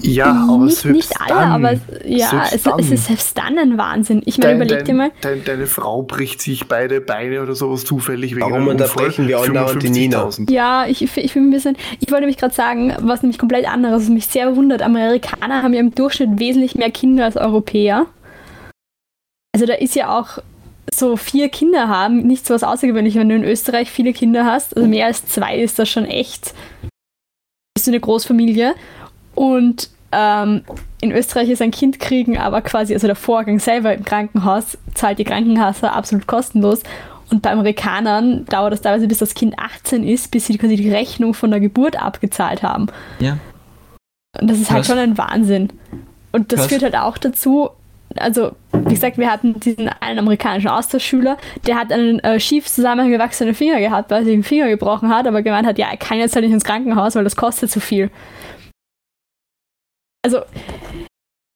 [0.00, 1.72] Ja, aber nicht, selbst nicht alle, dann, aber
[2.04, 4.22] ja, es, es, ist selbst dann ein Wahnsinn.
[4.24, 5.10] Ich meine, überleg dir mal.
[5.20, 9.82] Dein, deine Frau bricht sich beide Beine oder sowas zufällig wegen Warum unterbrechen wir andauernd
[9.82, 10.28] die Nina?
[10.48, 14.02] Ja, ich, ich bin ein bisschen, ich wollte nämlich gerade sagen, was nämlich komplett anderes,
[14.02, 14.82] was mich sehr wundert.
[14.82, 18.06] Amerikaner haben ja im Durchschnitt wesentlich mehr Kinder Kinder als Europäer.
[19.54, 20.38] Also da ist ja auch
[20.92, 24.76] so vier Kinder haben, nicht so was Außergewöhnliches, wenn du in Österreich viele Kinder hast.
[24.76, 26.54] Also mehr als zwei ist das schon echt.
[27.74, 28.74] Bist du eine Großfamilie.
[29.34, 30.62] Und ähm,
[31.00, 35.18] in Österreich ist ein Kind kriegen, aber quasi, also der Vorgang selber im Krankenhaus zahlt
[35.18, 36.82] die Krankenkasse absolut kostenlos.
[37.30, 40.90] Und bei Amerikanern dauert das teilweise, bis das Kind 18 ist, bis sie quasi die
[40.90, 42.88] Rechnung von der Geburt abgezahlt haben.
[43.20, 43.38] Ja.
[44.38, 44.88] Und das ist halt Krass.
[44.88, 45.68] schon ein Wahnsinn.
[46.32, 46.68] Und das Krass.
[46.70, 47.70] führt halt auch dazu,
[48.16, 53.54] also wie gesagt, wir hatten diesen einen amerikanischen Austauschschüler, der hat einen äh, schief zusammengewachsenen
[53.54, 56.18] Finger gehabt, weil er sich den Finger gebrochen hat, aber gemeint hat, ja, er kann
[56.18, 58.10] jetzt halt nicht ins Krankenhaus, weil das kostet zu viel.
[60.24, 60.40] Also,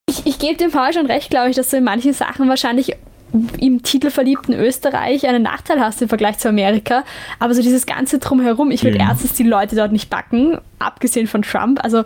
[0.09, 2.97] ich, ich gebe dem Paul schon recht, glaube ich, dass du in manchen Sachen wahrscheinlich
[3.59, 7.05] im titelverliebten Österreich einen Nachteil hast im Vergleich zu Amerika.
[7.39, 9.09] Aber so dieses ganze Drumherum, ich würde Mhm.
[9.09, 11.83] erstens die Leute dort nicht backen, abgesehen von Trump.
[11.83, 12.05] Also,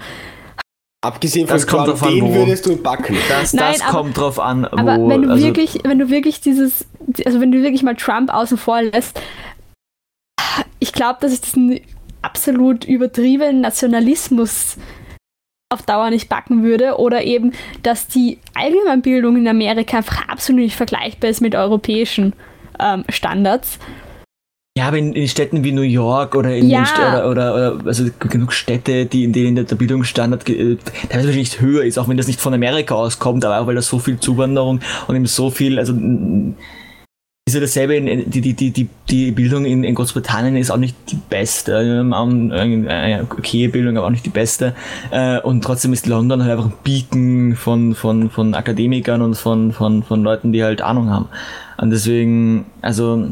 [1.02, 2.34] Abgesehen von Das kommt Trump, drauf an, den wo.
[2.34, 3.16] würdest du backen.
[3.28, 4.76] Das, Nein, das aber- kommt drauf an, wo.
[4.76, 6.86] aber wenn du also, wirklich, wenn du wirklich dieses,
[7.24, 9.18] also wenn du wirklich mal Trump außen vor lässt,
[10.78, 11.80] ich glaube, dass ich diesen
[12.22, 14.76] absolut übertriebenen Nationalismus
[15.72, 20.76] auf Dauer nicht backen würde oder eben, dass die Allgemeinbildung in Amerika einfach absolut nicht
[20.76, 22.34] vergleichbar ist mit europäischen
[22.78, 23.78] ähm, Standards.
[24.80, 26.86] Ja, aber in, in Städten wie New York oder in Ja.
[26.96, 30.78] oder, oder, oder also genug Städte, die in denen der, der Bildungsstandard äh,
[31.10, 33.82] teilweise wahrscheinlich höher ist, auch wenn das nicht von Amerika auskommt, aber auch weil da
[33.82, 35.92] so viel Zuwanderung und eben so viel, also
[37.46, 40.78] ist ja dasselbe, in, die, die, die, die, die Bildung in, in Großbritannien ist auch
[40.78, 44.74] nicht die beste, ähm, eine okay Bildung, aber auch nicht die beste.
[45.10, 49.72] Äh, und trotzdem ist London halt einfach ein Beacon von, von, von Akademikern und von,
[49.72, 51.28] von, von Leuten, die halt Ahnung haben.
[51.76, 53.28] Und deswegen, also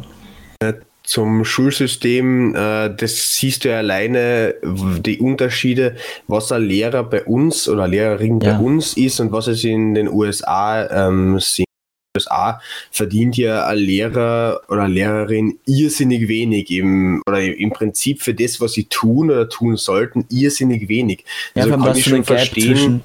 [1.08, 7.66] Zum Schulsystem, äh, das siehst du ja alleine, die Unterschiede, was ein Lehrer bei uns
[7.66, 8.58] oder Lehrerin Ja.
[8.58, 11.64] bei uns ist und was es in den USA ähm, sind.
[11.64, 18.20] In den USA verdient ja ein Lehrer oder Lehrerin irrsinnig wenig im, oder im Prinzip
[18.20, 21.24] für das, was sie tun oder tun sollten, irrsinnig wenig.
[21.54, 23.00] ja, Also kann ich schon verstehen, zwischen,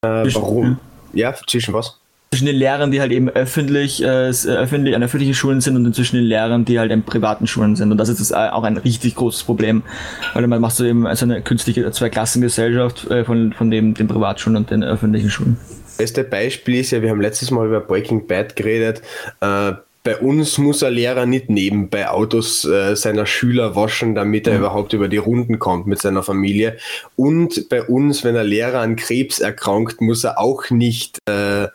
[0.00, 0.80] äh, zwischen- warum.
[1.12, 2.00] Ja, zwischen was?
[2.34, 5.94] Zwischen den Lehrern, die halt eben öffentlich, äh, äh, öffentlich an öffentlichen Schulen sind und
[5.94, 7.92] zwischen den Lehrern, die halt in privaten Schulen sind.
[7.92, 9.84] Und das ist das, äh, auch ein richtig großes Problem,
[10.32, 14.56] weil man machst du eben also eine künstliche Zweiklassengesellschaft äh, von, von dem, den Privatschulen
[14.56, 15.58] und den öffentlichen Schulen.
[15.96, 19.00] Beste Beispiel ist ja, wir haben letztes Mal über Breaking Bad geredet.
[19.40, 24.58] Äh, bei uns muss ein Lehrer nicht nebenbei Autos äh, seiner Schüler waschen, damit er
[24.58, 26.78] überhaupt über die Runden kommt mit seiner Familie.
[27.14, 31.68] Und bei uns, wenn ein Lehrer an Krebs erkrankt, muss er auch nicht äh,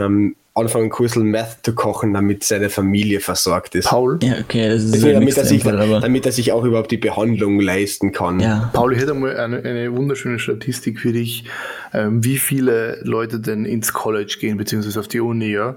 [0.00, 3.86] ähm, anfangen, Kursel Meth zu kochen, damit seine Familie versorgt ist.
[3.88, 6.64] Paul, Ja, okay, das ist Also, ein damit, er sich, aber damit er sich auch
[6.64, 8.40] überhaupt die Behandlung leisten kann.
[8.40, 8.68] ja.
[8.72, 11.44] Paul, ich hätte mal eine, eine wunderschöne Statistik für dich,
[11.94, 15.76] ähm, wie viele Leute denn ins College gehen, beziehungsweise auf die Uni, ja.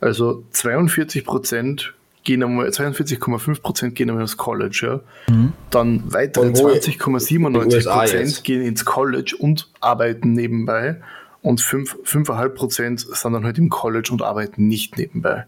[0.00, 4.80] Also 42 Prozent gehen einmal, 42,5 Prozent gehen einmal ins College,
[5.28, 5.34] ja.
[5.34, 5.52] Mhm.
[5.70, 8.44] Dann weitere Und wo- in den 20,97 USA Prozent jetzt?
[8.44, 10.96] gehen ins College und arbeiten nebenbei.
[11.42, 15.46] Und 5 5,5 Prozent sind dann halt im College und arbeiten nicht nebenbei.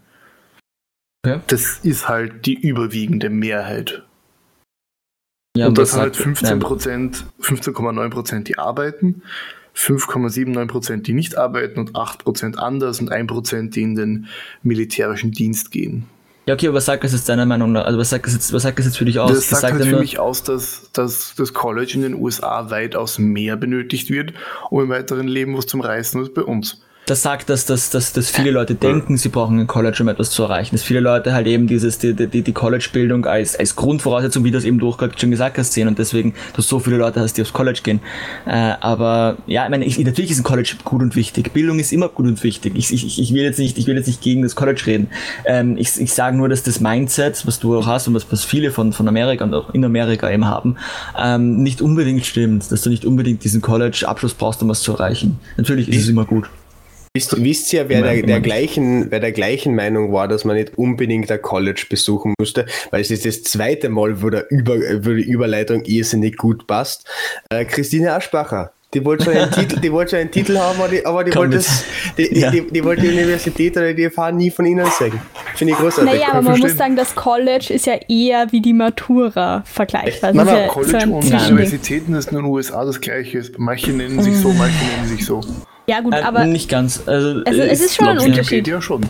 [1.25, 1.39] Okay.
[1.47, 4.03] Das ist halt die überwiegende Mehrheit.
[5.55, 9.21] ja und das sind halt sagt- 15 nein, Prozent, 15,9 Prozent, die arbeiten,
[9.75, 14.27] 5,79 Prozent, die nicht arbeiten und 8 Prozent anders und 1 Prozent, die in den
[14.63, 16.07] militärischen Dienst gehen.
[16.45, 17.85] Ja, okay, aber was sagt das jetzt deiner Meinung nach?
[17.85, 19.31] Also was sagt das jetzt, was sagt das jetzt für dich aus?
[19.31, 23.55] das sagt halt für mich aus, dass, dass das College in den USA weitaus mehr
[23.55, 24.33] benötigt wird,
[24.69, 26.81] um im weiteren Leben was zum Reißen als bei uns.
[27.05, 30.31] Das sagt, dass, dass, dass, dass viele Leute denken, sie brauchen ein College, um etwas
[30.31, 30.75] zu erreichen.
[30.75, 34.57] Dass viele Leute halt eben dieses, die, die, die College-Bildung als, als Grundvoraussetzung, wie du
[34.57, 37.41] es eben durch schon gesagt hast, sehen und deswegen, dass so viele Leute hast, die
[37.41, 37.99] aufs College gehen.
[38.45, 41.51] Äh, aber ja, ich meine, ich, natürlich ist ein College gut und wichtig.
[41.51, 42.73] Bildung ist immer gut und wichtig.
[42.75, 45.09] Ich, ich, ich will jetzt nicht, ich will jetzt nicht gegen das College reden.
[45.45, 48.45] Ähm, ich, ich sage nur, dass das Mindset, was du auch hast und was, was
[48.45, 50.77] viele von, von Amerika und auch in Amerika eben haben,
[51.17, 55.37] ähm, nicht unbedingt stimmt, dass du nicht unbedingt diesen College-Abschluss brauchst, um was zu erreichen.
[55.57, 56.49] Natürlich ist es immer gut.
[57.15, 60.79] Wisst, wisst ihr, wer der, der, gleichen, wer der gleichen Meinung war, dass man nicht
[60.79, 65.11] unbedingt ein College besuchen musste, weil es ist das zweite Mal, wo, der Über, wo
[65.13, 67.07] die Überleitung irrsinnig gut passt.
[67.51, 68.71] Äh, Christine Aschbacher.
[68.95, 71.35] Die wollte schon einen Titel, die wollte schon einen Titel haben, aber die, aber die
[71.35, 71.83] wollte das,
[72.17, 72.49] die, Ja.
[72.49, 75.21] die, die wollte die Universität oder die FH nie von ihnen sagen.
[75.53, 76.13] Finde ich großartig.
[76.15, 80.33] Naja, aber man muss sagen, das College ist ja eher wie die Matura vergleichbar.
[80.33, 81.25] Nein, nein, ja so College ein und.
[81.25, 83.43] Universitäten ist in den USA das gleiche.
[83.57, 85.41] Manche nennen sich so, manche nennen sich so.
[85.87, 87.03] Ja gut, Äh, aber nicht ganz.
[87.05, 88.37] Also, Also, es ist schon ein Unterschied.
[88.37, 89.01] Wikipedia schon.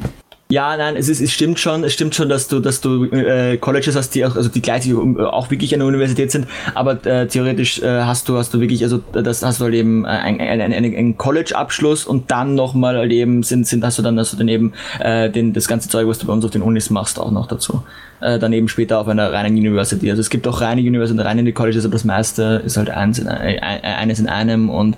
[0.49, 3.57] Ja, nein, es, ist, es stimmt schon, es stimmt schon, dass du, dass du äh,
[3.57, 7.81] Colleges hast, die auch, also die gleichzeitig auch wirklich eine Universität sind, aber äh, theoretisch
[7.81, 10.73] äh, hast du, hast du wirklich, also das hast du halt eben ein, ein, ein,
[10.73, 14.73] ein College-Abschluss und dann nochmal halt eben sind, sind, hast du dann, hast du daneben
[14.99, 17.47] äh, den, das ganze Zeug, was du bei uns auf den Unis machst, auch noch
[17.47, 17.81] dazu.
[18.21, 20.07] Äh, daneben später auf einer reinen University.
[20.12, 23.17] Also es gibt auch reine University und reine Colleges, aber das meiste ist halt eins
[23.17, 24.97] in, äh, eines in einem und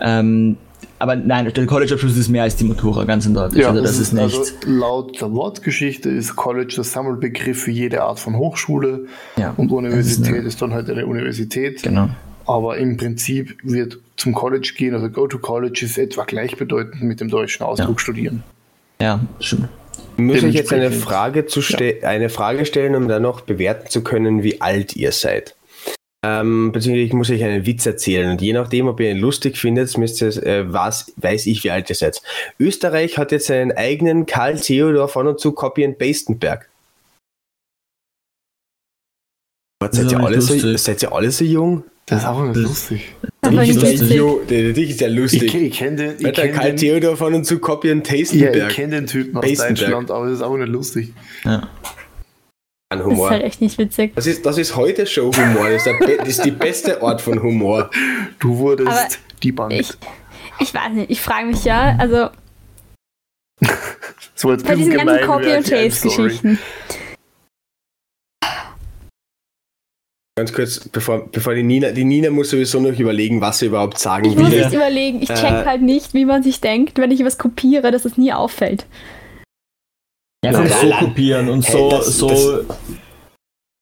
[0.00, 0.56] ähm,
[0.98, 3.60] aber nein, der College-Abschluss ist mehr als die Matura, ganz eindeutig.
[3.60, 4.36] Ja, also das, ist, ist nicht.
[4.36, 9.06] Also laut der Wortgeschichte ist College das Sammelbegriff für jede Art von Hochschule
[9.36, 11.82] ja, und Universität ist, ist, dann halt eine Universität.
[11.82, 12.10] Genau.
[12.46, 17.20] Aber im Prinzip wird zum College gehen, also Go to College ist etwa gleichbedeutend mit
[17.20, 17.98] dem deutschen Ausdruck ja.
[17.98, 18.42] studieren.
[19.00, 19.68] Ja, stimmt.
[20.16, 22.08] Muss ich jetzt eine Frage, zu ja.
[22.08, 25.54] eine Frage stellen, um dann noch bewerten zu können, wie alt ihr seid?
[26.24, 29.96] Ähm, beziehungsweise muss ich einen Witz erzählen und je nachdem, ob ihr ihn lustig findet,
[29.96, 32.20] müsst ihr, äh, was, weiß ich, wie alt ihr seid.
[32.58, 36.68] Österreich hat jetzt einen eigenen Karl Theodor von und zu Copy and Bastenberg.
[39.92, 41.84] Seid ihr, alle so, seid ihr alle so jung?
[42.06, 43.14] Das ist auch nicht lustig.
[43.44, 44.10] Dich ist,
[44.50, 45.54] der, dich ist ja lustig.
[45.54, 46.26] Ich, ich kenne den.
[46.26, 48.56] Ich kenn Karl den, Theodor von und zu Copy and Tastenberg.
[48.56, 51.12] Ja, ich kenne den Typen aus Deutschland, aber das ist auch nicht lustig.
[51.44, 51.68] Ja.
[52.90, 53.16] An Humor.
[53.16, 54.12] Das ist halt echt nicht witzig.
[54.14, 55.68] Das ist, das ist heute Show-Humor.
[55.68, 57.90] Das, das, ist die beste Art von Humor.
[58.38, 59.08] Du wurdest Aber
[59.42, 59.72] die Bank.
[59.72, 59.92] Ich,
[60.60, 62.30] ich weiß nicht, ich frage mich ja, also.
[64.34, 66.58] so als bei diesen ganzen Copy- und Chase-Geschichten.
[70.38, 73.98] Ganz kurz, bevor, bevor die Nina, die Nina muss sowieso noch überlegen, was sie überhaupt
[73.98, 74.32] sagen will.
[74.32, 77.24] Ich muss nicht überlegen, ich check äh, halt nicht, wie man sich denkt, wenn ich
[77.24, 78.86] was kopiere, dass es nie auffällt.
[80.44, 82.28] Ja, so kopieren und so, das, so.
[82.28, 82.78] Das,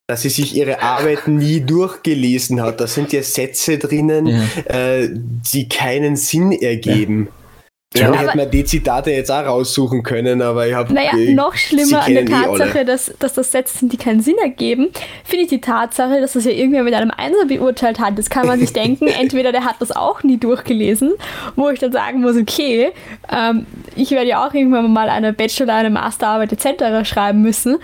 [0.09, 2.81] dass sie sich ihre Arbeit nie durchgelesen hat.
[2.81, 4.45] Da sind ja Sätze drinnen, ja.
[4.67, 7.29] Äh, die keinen Sinn ergeben.
[7.29, 7.46] Ja.
[7.95, 10.93] Ich hätte mir die Zitate jetzt auch raussuchen können, aber ich habe.
[10.93, 14.37] Naja, noch schlimmer an der eh Tatsache, dass, dass das Sätze sind, die keinen Sinn
[14.43, 14.89] ergeben,
[15.25, 18.19] finde ich die Tatsache, dass das ja irgendwer mit einem Einser beurteilt hat.
[18.19, 21.15] Das kann man sich denken, entweder der hat das auch nie durchgelesen,
[21.55, 22.91] wo ich dann sagen muss, okay,
[23.33, 27.09] ähm, ich werde ja auch irgendwann mal eine Bachelor-, eine Masterarbeit etc.
[27.09, 27.79] schreiben müssen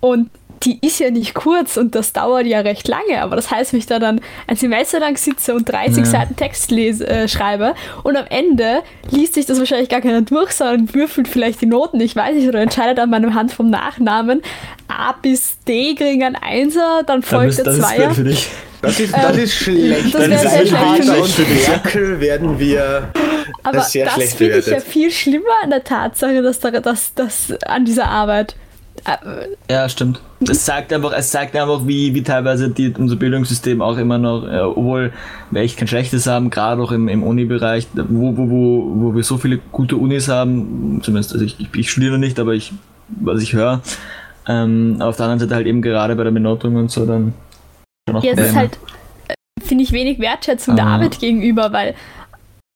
[0.00, 0.30] und
[0.64, 3.80] die ist ja nicht kurz und das dauert ja recht lange, aber das heißt, wenn
[3.80, 6.04] ich da dann ein Semester lang sitze und 30 ja.
[6.04, 10.52] Seiten Text lese, äh, schreibe und am Ende liest sich das wahrscheinlich gar keiner durch,
[10.52, 14.42] sondern würfelt vielleicht die Noten, ich weiß nicht, oder entscheidet an meinem Hand vom Nachnamen
[14.88, 18.08] A bis D kriegen ein Einser, dann folgt der Zweier.
[18.08, 18.48] Das ist,
[18.82, 20.14] das ist, das ist schlecht.
[20.14, 21.68] Das wäre sehr schlecht für dich.
[21.68, 23.12] Werkel werden wir
[23.62, 27.14] aber das, sehr das finde ich ja viel schlimmer an der Tatsache, dass, da, dass,
[27.14, 28.56] dass an dieser Arbeit
[29.68, 30.20] ja, stimmt.
[30.48, 34.46] Es zeigt einfach, es zeigt einfach, wie, wie teilweise die, unser Bildungssystem auch immer noch,
[34.46, 35.12] äh, obwohl
[35.50, 39.24] wir echt kein schlechtes haben, gerade auch im, im Uni-Bereich, wo, wo, wo, wo wir
[39.24, 42.72] so viele gute Unis haben, zumindest, also ich, ich, ich studiere nicht, aber ich,
[43.08, 43.80] was ich höre,
[44.48, 47.34] ähm, auf der anderen Seite halt eben gerade bei der Benotung und so, dann
[48.08, 48.78] Ja, es ist halt,
[49.28, 50.76] äh, finde ich, wenig Wertschätzung ah.
[50.76, 51.94] der Arbeit gegenüber, weil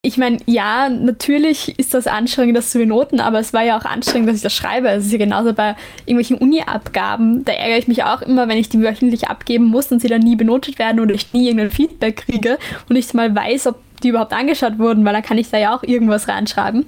[0.07, 3.83] ich meine, ja, natürlich ist das anstrengend, das zu benoten, aber es war ja auch
[3.83, 4.87] anstrengend, dass ich das schreibe.
[4.87, 7.43] Es ist ja genauso bei irgendwelchen Uni-Abgaben.
[7.43, 10.21] Da ärgere ich mich auch immer, wenn ich die wöchentlich abgeben muss und sie dann
[10.21, 14.07] nie benotet werden oder ich nie irgendein Feedback kriege und nicht mal weiß, ob die
[14.07, 16.85] überhaupt angeschaut wurden, weil dann kann ich da ja auch irgendwas reinschreiben.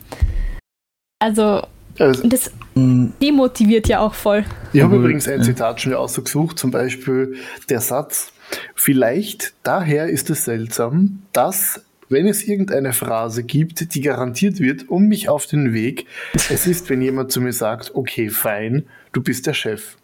[1.20, 1.64] Also,
[1.98, 4.46] also das demotiviert ja auch voll.
[4.72, 7.36] Ich habe übrigens ein Zitat schon ausgesucht, zum Beispiel
[7.70, 8.32] der Satz,
[8.76, 15.08] vielleicht daher ist es seltsam, dass wenn es irgendeine Phrase gibt, die garantiert wird, um
[15.08, 16.06] mich auf den Weg,
[16.50, 19.96] es ist, wenn jemand zu mir sagt, okay, fein, du bist der Chef.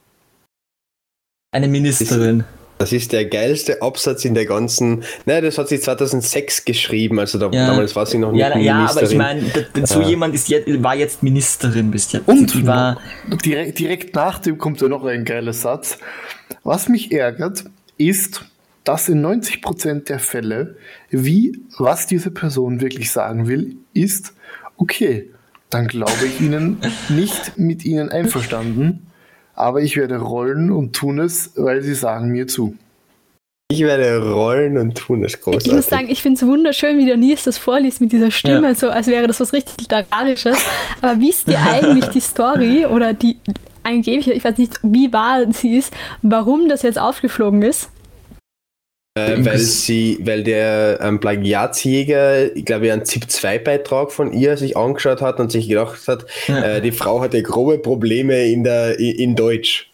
[1.52, 2.44] Eine Ministerin.
[2.78, 5.04] Das ist der geilste Absatz in der ganzen.
[5.26, 7.68] Nein, das hat sie 2006 geschrieben, also da, ja.
[7.68, 8.76] damals war sie noch nicht ja, Ministerin.
[8.76, 10.06] Ja, aber ich meine, so äh.
[10.10, 12.28] jemand ist jetzt, war jetzt Ministerin bis jetzt.
[12.28, 13.00] Und die war
[13.46, 15.98] direkt, direkt nach dem kommt ja noch ein geiler Satz.
[16.64, 17.64] Was mich ärgert,
[17.98, 18.44] ist,
[18.86, 20.78] dass in 90% der Fälle,
[21.10, 24.34] wie was diese Person wirklich sagen will, ist,
[24.78, 25.32] okay,
[25.70, 26.78] dann glaube ich Ihnen
[27.10, 29.08] nicht mit Ihnen einverstanden,
[29.54, 32.78] aber ich werde rollen und tun es, weil Sie sagen mir zu.
[33.72, 35.68] Ich werde rollen und tun es großartig.
[35.68, 38.68] Ich muss sagen, ich finde es wunderschön, wie der Nils das vorliest mit dieser Stimme,
[38.68, 38.76] ja.
[38.76, 40.58] so als wäre das was richtig Literarisches.
[41.02, 43.38] Aber wisst ihr eigentlich die Story oder die
[43.82, 47.90] angeblich, ich weiß nicht, wie wahr sie ist, warum das jetzt aufgeflogen ist?
[49.18, 55.22] Äh, weil sie, weil der ähm, Plagiatsjäger, ich glaube, einen ZIP-2-Beitrag von ihr sich angeschaut
[55.22, 56.64] hat und sich gedacht hat, ja.
[56.64, 59.90] äh, die Frau hatte grobe Probleme in der in Deutsch.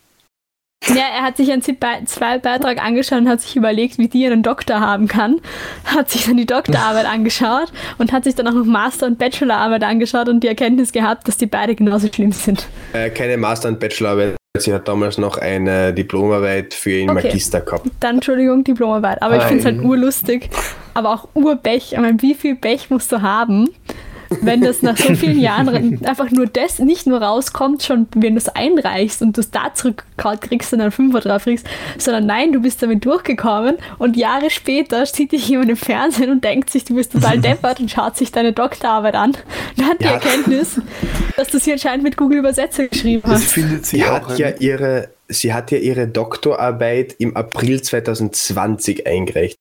[0.88, 4.80] Ja, er hat sich einen zwei-Beitrag angeschaut und hat sich überlegt, wie die einen Doktor
[4.80, 5.40] haben kann.
[5.86, 9.84] Hat sich dann die Doktorarbeit angeschaut und hat sich dann auch noch Master- und Bachelorarbeit
[9.84, 12.68] angeschaut und die Erkenntnis gehabt, dass die beide genauso schlimm sind.
[12.94, 14.41] Äh, keine Master- und Bachelorarbeit.
[14.58, 17.28] Sie hat damals noch eine Diplomarbeit für ihren okay.
[17.28, 17.88] Magister gehabt.
[18.02, 19.22] Dann, Entschuldigung, Diplomarbeit.
[19.22, 20.50] Aber ich finde es halt urlustig.
[20.94, 21.94] Aber auch urbech.
[21.94, 23.70] Ich meine, wie viel Pech musst du haben,
[24.42, 28.38] wenn das nach so vielen Jahren einfach nur das nicht nur rauskommt, schon wenn du
[28.38, 31.68] es einreichst und du es da zurückkriegst und dann Fünfer drauf kriegst,
[31.98, 36.44] sondern nein, du bist damit durchgekommen und Jahre später sieht dich jemand im Fernsehen und
[36.44, 39.32] denkt sich, du bist total deppert und schaut sich deine Doktorarbeit an
[39.78, 40.14] und hat die ja.
[40.14, 40.80] Erkenntnis,
[41.36, 43.44] dass du sie anscheinend mit Google Übersetzer geschrieben hast.
[43.44, 49.58] Das findet sie, hat ja ihre, sie hat ja ihre Doktorarbeit im April 2020 eingereicht.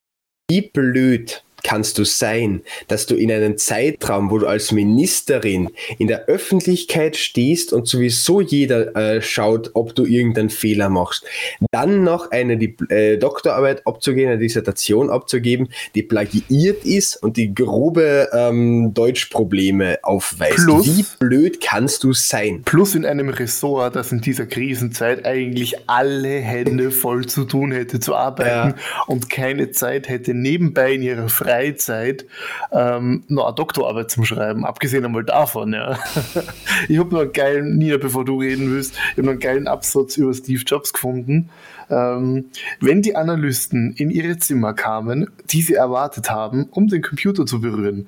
[0.48, 6.08] Wie blöd kannst du sein, dass du in einem Zeitraum, wo du als Ministerin in
[6.08, 11.24] der Öffentlichkeit stehst und sowieso jeder äh, schaut, ob du irgendeinen Fehler machst,
[11.70, 17.54] dann noch eine die, äh, Doktorarbeit abzugeben, eine Dissertation abzugeben, die plagiiert ist und die
[17.54, 20.64] grobe ähm, Deutschprobleme aufweist.
[20.64, 22.62] Plus, Wie blöd kannst du sein?
[22.64, 28.00] Plus in einem Ressort, das in dieser Krisenzeit eigentlich alle Hände voll zu tun hätte
[28.00, 28.74] zu arbeiten ja.
[29.06, 32.26] und keine Zeit hätte nebenbei in ihrer Freizeit Freizeit
[32.70, 35.98] ähm, noch eine Doktorarbeit zum Schreiben, abgesehen einmal davon, ja.
[36.88, 39.66] ich habe noch einen geilen, Nina, bevor du reden willst, ich habe noch einen geilen
[39.66, 41.50] Absatz über Steve Jobs gefunden.
[41.90, 42.46] Ähm,
[42.80, 47.60] wenn die Analysten in ihre Zimmer kamen, die sie erwartet haben, um den Computer zu
[47.60, 48.06] berühren,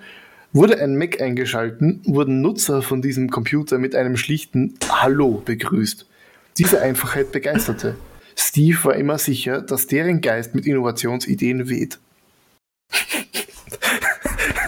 [0.53, 6.07] wurde ein Mac eingeschalten, wurden Nutzer von diesem Computer mit einem schlichten Hallo begrüßt.
[6.59, 7.97] Diese Einfachheit begeisterte.
[8.36, 11.99] Steve war immer sicher, dass deren Geist mit Innovationsideen weht.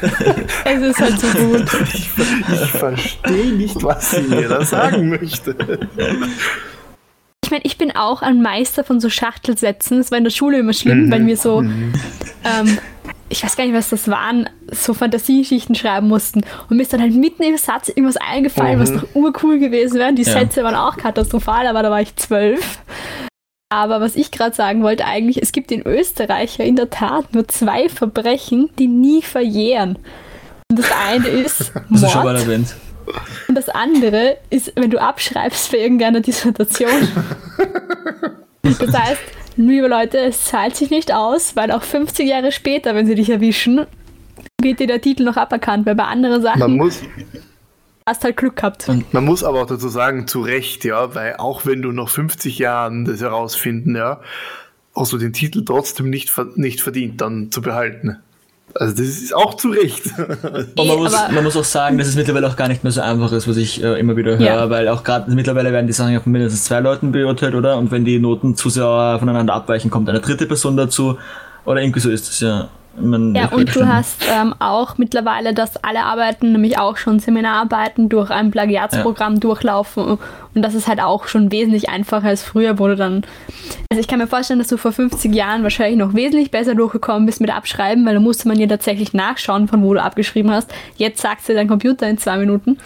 [0.64, 1.64] es ist halt so gut.
[1.94, 2.10] Ich,
[2.52, 5.56] ich verstehe nicht, was sie mir da sagen möchte.
[7.44, 9.98] Ich meine, ich bin auch ein Meister von so Schachtelsätzen.
[9.98, 11.10] Das war in der Schule immer schlimm, mhm.
[11.12, 11.92] weil wir so, mhm.
[12.44, 12.78] ähm,
[13.28, 16.42] ich weiß gar nicht, was das waren, so Fantasieschichten schreiben mussten.
[16.68, 18.82] Und mir ist dann halt mitten im Satz irgendwas eingefallen, mhm.
[18.82, 20.14] was doch urcool gewesen wäre.
[20.14, 20.32] Die ja.
[20.32, 22.78] Sätze waren auch katastrophal, aber da war ich zwölf.
[23.74, 27.34] Aber was ich gerade sagen wollte, eigentlich, es gibt in Österreich ja in der Tat
[27.34, 29.98] nur zwei Verbrechen, die nie verjähren.
[30.70, 32.12] Und das eine ist Mord.
[32.12, 32.76] schon mal erwähnt.
[33.48, 36.90] Und das andere ist, wenn du abschreibst für irgendeine Dissertation.
[38.62, 39.20] Das heißt,
[39.56, 43.28] liebe Leute, es zahlt sich nicht aus, weil auch 50 Jahre später, wenn sie dich
[43.28, 43.86] erwischen,
[44.58, 46.60] wird dir der Titel noch aberkannt, weil bei anderen Sachen.
[46.60, 47.02] Man muss,
[48.06, 48.86] hast halt Glück gehabt.
[49.12, 52.58] Man muss aber auch dazu sagen, zu Recht, ja, weil auch wenn du noch 50
[52.58, 54.20] Jahren das herausfinden, ja,
[54.94, 58.18] hast du den Titel trotzdem nicht, nicht verdient, dann zu behalten.
[58.74, 60.06] Also das ist auch zu Recht.
[60.18, 63.02] Und man, muss, man muss auch sagen, dass es mittlerweile auch gar nicht mehr so
[63.02, 64.70] einfach ist, was ich äh, immer wieder höre, ja.
[64.70, 67.78] weil auch gerade mittlerweile werden die Sachen ja von mindestens zwei Leuten beurteilt, oder?
[67.78, 71.18] Und wenn die Noten zu sehr voneinander abweichen, kommt eine dritte Person dazu.
[71.64, 72.68] Oder irgendwie so ist es ja.
[72.96, 78.08] Man ja, und du hast ähm, auch mittlerweile, dass alle Arbeiten, nämlich auch schon Seminararbeiten,
[78.08, 79.40] durch ein Plagiatsprogramm ja.
[79.40, 80.18] durchlaufen.
[80.54, 83.24] Und das ist halt auch schon wesentlich einfacher als früher, wo du dann.
[83.90, 87.26] Also ich kann mir vorstellen, dass du vor 50 Jahren wahrscheinlich noch wesentlich besser durchgekommen
[87.26, 90.72] bist mit Abschreiben, weil da musste man ja tatsächlich nachschauen, von wo du abgeschrieben hast.
[90.96, 92.78] Jetzt sagst du dein Computer in zwei Minuten.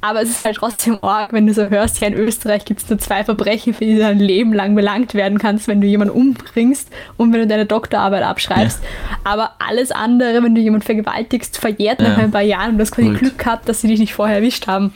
[0.00, 2.90] Aber es ist halt trotzdem arg, wenn du so hörst, ja in Österreich gibt es
[2.90, 6.14] nur zwei Verbrechen, für die du dein Leben lang belangt werden kannst, wenn du jemanden
[6.14, 8.82] umbringst und wenn du deine Doktorarbeit abschreibst.
[8.82, 9.32] Ja.
[9.32, 12.08] Aber alles andere, wenn du jemanden vergewaltigst, verjährt ja.
[12.08, 14.36] nach ein paar Jahren und du hast quasi Glück gehabt, dass sie dich nicht vorher
[14.36, 14.92] erwischt haben.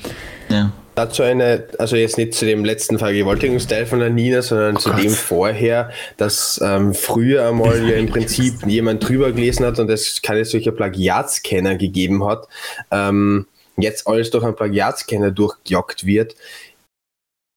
[0.49, 0.73] Ja.
[0.97, 4.91] Dazu eine, also jetzt nicht zu dem letzten Vergewaltigungsteil von der Nina, sondern oh zu
[4.91, 5.05] Gott.
[5.05, 10.23] dem vorher, dass ähm, früher einmal ja im Prinzip jemand drüber gelesen hat und es
[10.23, 12.49] keine solche Plagiatscanner gegeben hat.
[12.91, 16.35] Ähm, jetzt alles durch einen Plagiatscanner durchgejagt wird.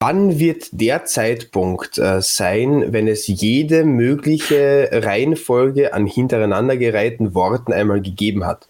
[0.02, 8.02] Wann wird der Zeitpunkt äh, sein, wenn es jede mögliche Reihenfolge an hintereinandergereihten Worten einmal
[8.02, 8.68] gegeben hat?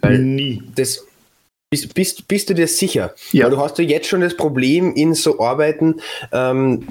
[0.00, 0.62] Weil Nie.
[0.76, 1.04] Das,
[1.70, 3.14] bist, bist, bist du dir sicher?
[3.32, 3.44] Ja.
[3.44, 6.00] Weil du hast ja jetzt schon das Problem in so Arbeiten,
[6.32, 6.86] ähm,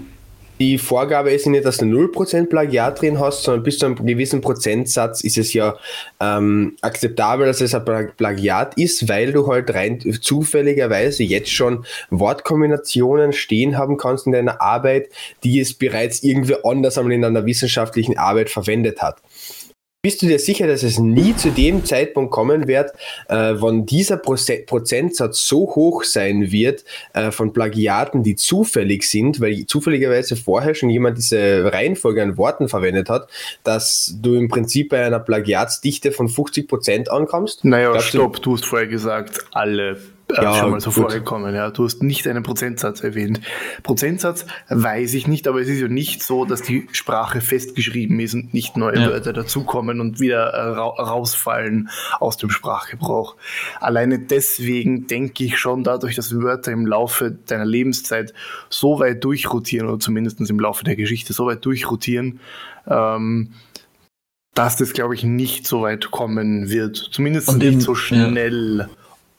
[0.59, 3.95] die Vorgabe ist ja nicht, dass du 0% Plagiat drin hast, sondern bis zu einem
[3.95, 5.75] gewissen Prozentsatz ist es ja
[6.19, 13.34] ähm, akzeptabel, dass es ein Plagiat ist, weil du halt rein zufälligerweise jetzt schon Wortkombinationen
[13.34, 15.09] stehen haben kannst in deiner Arbeit,
[15.43, 19.21] die es bereits irgendwie anders einmal in einer wissenschaftlichen Arbeit verwendet hat.
[20.04, 22.91] Bist du dir sicher, dass es nie zu dem Zeitpunkt kommen wird,
[23.30, 29.66] äh, wann dieser Prozentsatz so hoch sein wird äh, von Plagiaten, die zufällig sind, weil
[29.66, 33.28] zufälligerweise vorher schon jemand diese Reihenfolge an Worten verwendet hat,
[33.64, 37.66] dass du im Prinzip bei einer Plagiatsdichte von 50 Prozent ankommst?
[37.66, 39.98] Naja, Glaubst stopp, du, du hast vorher gesagt, alle
[40.36, 41.03] äh, Ja, schon mal so gut.
[41.03, 41.55] vorgekommen.
[41.55, 43.41] Ja, du hast nicht einen Prozentsatz erwähnt.
[43.84, 48.34] Prozentsatz weiß ich nicht, aber es ist ja nicht so, dass die Sprache festgeschrieben ist
[48.34, 49.07] und nicht neue Ja.
[49.09, 53.36] Wörter dazukommen und wieder äh, ra rausfallen aus dem Sprachgebrauch.
[53.80, 58.34] Alleine deswegen denke ich schon, dadurch, dass Wörter im Laufe deiner Lebenszeit
[58.69, 62.39] so weit durchrotieren, oder zumindest im Laufe der Geschichte so weit durchrotieren,
[62.88, 63.53] ähm,
[64.53, 66.97] dass das, glaube ich, nicht so weit kommen wird.
[67.11, 67.93] Zumindest Und nicht eben, so
[68.82, 68.88] ja.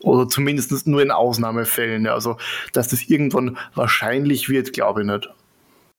[0.00, 2.06] Oder zumindest nur in Ausnahmefällen.
[2.06, 2.36] Also,
[2.72, 5.28] dass das irgendwann wahrscheinlich wird, glaube ich nicht.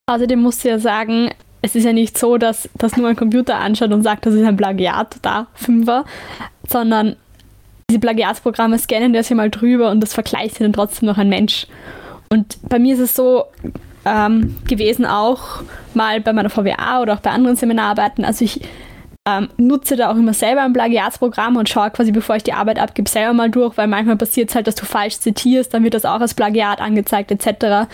[0.08, 1.32] Außerdem musst du ja sagen,
[1.62, 4.46] es ist ja nicht so, dass das nur ein Computer anschaut und sagt, das ist
[4.46, 6.06] ein Plagiat, da, Fünfer,
[6.68, 7.16] sondern
[7.90, 11.68] diese Plagiatsprogramme scannen das ja mal drüber und das vergleicht dann trotzdem noch ein Mensch.
[12.32, 13.46] Und bei mir ist es so
[14.06, 18.62] ähm, gewesen, auch mal bei meiner VWA oder auch bei anderen Seminararbeiten, also ich
[19.28, 22.80] ähm, nutze da auch immer selber ein Plagiatsprogramm und schaue quasi, bevor ich die Arbeit
[22.80, 25.94] abgebe, selber mal durch, weil manchmal passiert es halt, dass du falsch zitierst, dann wird
[25.94, 27.90] das auch als Plagiat angezeigt etc.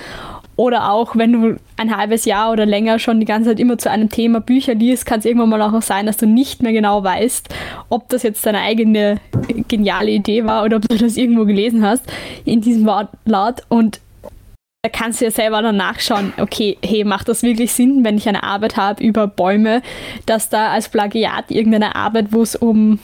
[0.58, 3.92] Oder auch, wenn du ein halbes Jahr oder länger schon die ganze Zeit immer zu
[3.92, 7.04] einem Thema Bücher liest, kann es irgendwann mal auch sein, dass du nicht mehr genau
[7.04, 7.54] weißt,
[7.90, 9.20] ob das jetzt deine eigene
[9.68, 12.06] geniale Idee war oder ob du das irgendwo gelesen hast
[12.46, 13.64] in diesem Wortlaut.
[13.68, 14.00] Und
[14.90, 18.44] kannst du ja selber dann nachschauen, okay, hey, macht das wirklich Sinn, wenn ich eine
[18.44, 19.82] Arbeit habe über Bäume,
[20.26, 23.00] dass da als Plagiat irgendeine Arbeit, wo es um,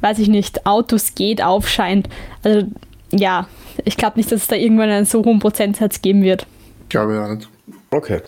[0.00, 2.08] weiß ich nicht, Autos geht, aufscheint.
[2.42, 2.66] Also
[3.12, 3.48] ja,
[3.84, 6.46] ich glaube nicht, dass es da irgendwann einen so hohen Prozentsatz geben wird.
[6.88, 7.48] Glaube ich auch nicht.
[7.90, 8.20] Okay.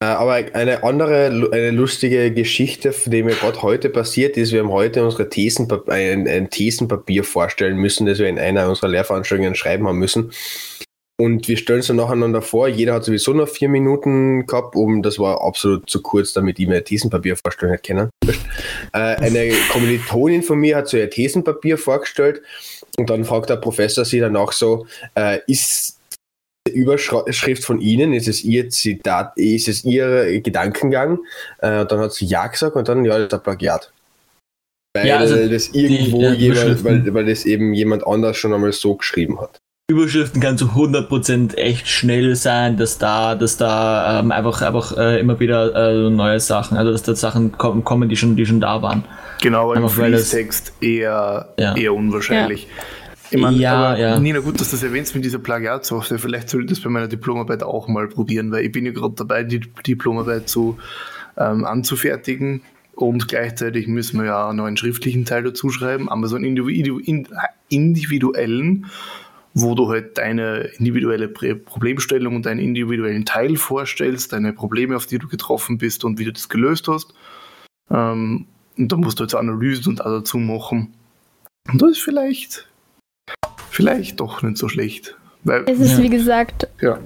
[0.00, 4.70] Äh, aber eine andere, eine lustige Geschichte, die mir gerade heute passiert ist, wir haben
[4.70, 9.88] heute unsere Thesenpap ein, ein Thesenpapier vorstellen müssen, das wir in einer unserer Lehrveranstaltungen schreiben
[9.88, 10.30] haben müssen.
[11.20, 12.68] Und wir stellen es dann nacheinander vor.
[12.68, 16.68] Jeder hat sowieso noch vier Minuten gehabt, um, das war absolut zu kurz, damit ich
[16.68, 18.10] mir ein Thesenpapier vorstellen hätte können.
[18.92, 22.40] Äh, eine Kommilitonin von mir hat so ihr Thesenpapier vorgestellt
[22.96, 25.98] und dann fragt der Professor sie danach so, äh, ist
[26.66, 31.18] die Überschrift von Ihnen, ist es Ihr Zitat, ist es Ihr Gedankengang?
[31.58, 33.92] Äh, und dann hat sie Ja gesagt und dann, ja, das ist ein Plagiat.
[34.94, 38.54] Weil Ja, also das irgendwo die, ja, jemand, weil, weil das eben jemand anders schon
[38.54, 39.58] einmal so geschrieben hat.
[39.98, 45.18] Überschriften kann zu 100% echt schnell sein, dass da, dass da ähm, einfach, einfach äh,
[45.18, 48.60] immer wieder äh, neue Sachen, also dass da Sachen kommen, kommen die, schon, die schon
[48.60, 49.04] da waren.
[49.40, 51.74] Genau, im Einfach weil das- Fließtext eher, Ja.
[51.74, 52.68] eher unwahrscheinlich.
[53.30, 54.18] Ich meine, Ja, aber ja.
[54.20, 56.18] Nina, gut, dass du das erwähnst mit dieser Plagiatsoftware.
[56.18, 59.14] Vielleicht sollte ich das bei meiner Diplomarbeit auch mal probieren, weil ich bin ja gerade
[59.16, 60.76] dabei, die Diplomarbeit zu,
[61.38, 62.60] ähm, anzufertigen.
[62.94, 66.98] Und gleichzeitig müssen wir ja noch einen schriftlichen Teil dazu schreiben, aber so einen individu
[66.98, 67.26] in-
[67.70, 68.84] individuellen,
[69.60, 75.18] wo du halt deine individuelle Problemstellung und deinen individuellen Teil vorstellst, deine Probleme, auf die
[75.18, 77.12] du getroffen bist und wie du das gelöst hast.
[77.90, 78.46] Ähm,
[78.76, 80.94] und dann musst du jetzt Analysen und auch dazu machen.
[81.70, 82.68] Und das ist vielleicht,
[83.70, 85.16] vielleicht doch nicht so schlecht.
[85.44, 86.02] Weil, Es ist, Ja.
[86.02, 86.98] wie gesagt, ja,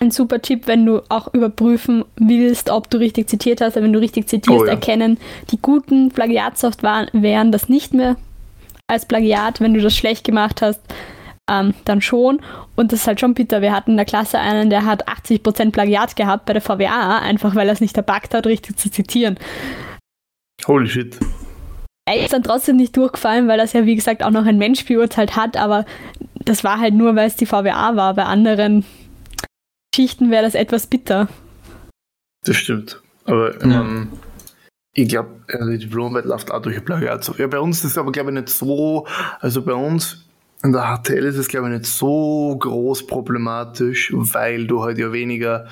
[0.00, 3.76] ein super Tipp, wenn du auch überprüfen willst, ob du richtig zitiert hast.
[3.76, 4.72] Wenn du richtig zitierst, Oh ja.
[4.72, 5.18] erkennen
[5.50, 8.16] die guten Plagiatsoftwaren das nicht mehr
[8.86, 9.60] als Plagiat.
[9.60, 10.80] Wenn du das schlecht gemacht hast,
[11.48, 12.40] ähm, dann schon.
[12.76, 13.60] Und das ist halt schon bitter.
[13.62, 17.54] Wir hatten in der Klasse einen, der hat 80% Plagiat gehabt bei der VWA, einfach
[17.54, 19.38] weil er es nicht erbackt hat, richtig zu zitieren.
[20.66, 21.18] holy shit.
[22.06, 24.84] Er ist dann trotzdem nicht durchgefallen, weil das ja, wie gesagt, auch noch ein Mensch
[24.86, 25.84] beurteilt hat, aber
[26.44, 28.14] das war halt nur, weil es die VWA war.
[28.14, 28.86] Bei anderen
[29.94, 31.28] Schichten wäre das etwas bitter.
[32.46, 33.02] Das stimmt.
[33.26, 33.82] Aber ich, Ja.
[33.82, 34.08] mein,
[34.94, 35.28] ich glaube,
[35.70, 37.30] die Diplomarbeit läuft auch durch Plagiat.
[37.36, 39.06] Ja, bei uns ist es aber, glaube ich, nicht so,
[39.40, 40.24] also bei uns
[40.62, 45.12] in der HTL ist es, glaube ich, nicht so groß problematisch, weil du halt ja
[45.12, 45.66] weniger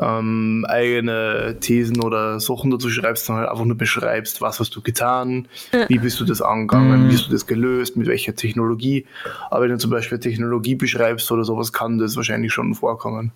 [0.00, 4.80] ähm, eigene Thesen oder Sachen dazu schreibst, sondern halt einfach nur beschreibst, was hast du
[4.80, 5.48] getan,
[5.88, 7.10] wie bist du das angegangen, Mhm.
[7.10, 9.06] wie hast du das gelöst, mit welcher Technologie.
[9.50, 13.32] Aber wenn du zum Beispiel Technologie beschreibst oder sowas, kann das wahrscheinlich schon vorkommen.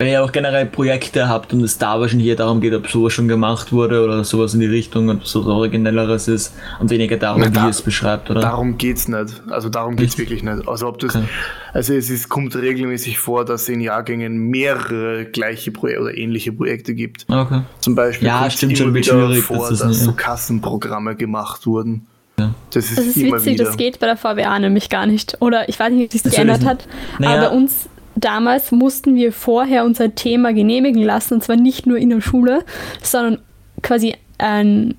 [0.00, 3.12] Wenn ihr auch generell Projekte habt und es da wahrscheinlich eher darum geht, ob sowas
[3.12, 7.40] schon gemacht wurde oder sowas in die Richtung und so Originelleres ist und weniger darum,
[7.42, 8.40] Na, da- wie es beschreibt, oder?
[8.40, 9.42] Darum geht's nicht.
[9.50, 10.30] Also darum geht's Nicht?
[10.30, 10.68] wirklich nicht.
[10.68, 11.24] Also ob das, Okay.
[11.72, 16.52] also es ist, kommt regelmäßig vor, dass es in Jahrgängen mehrere gleiche Projekte oder ähnliche
[16.52, 17.26] Projekte gibt.
[17.28, 17.62] Okay.
[17.80, 21.66] Zum Beispiel Ja, stimmt immer schon, wieder schwierig, vor, das dass nicht- so Kassenprogramme gemacht
[21.66, 22.06] wurden.
[22.38, 22.54] Ja.
[22.70, 23.64] Das ist, Das ist immer witzig, wieder.
[23.64, 25.38] das geht bei der VWA nämlich gar nicht.
[25.40, 26.86] Oder ich weiß nicht, ob sich das geändert hat,
[27.18, 27.36] Naja.
[27.40, 27.88] aber bei uns
[28.24, 32.64] damals mussten wir vorher unser Thema genehmigen lassen, und zwar nicht nur in der Schule,
[33.02, 33.38] sondern
[33.82, 34.96] quasi ein,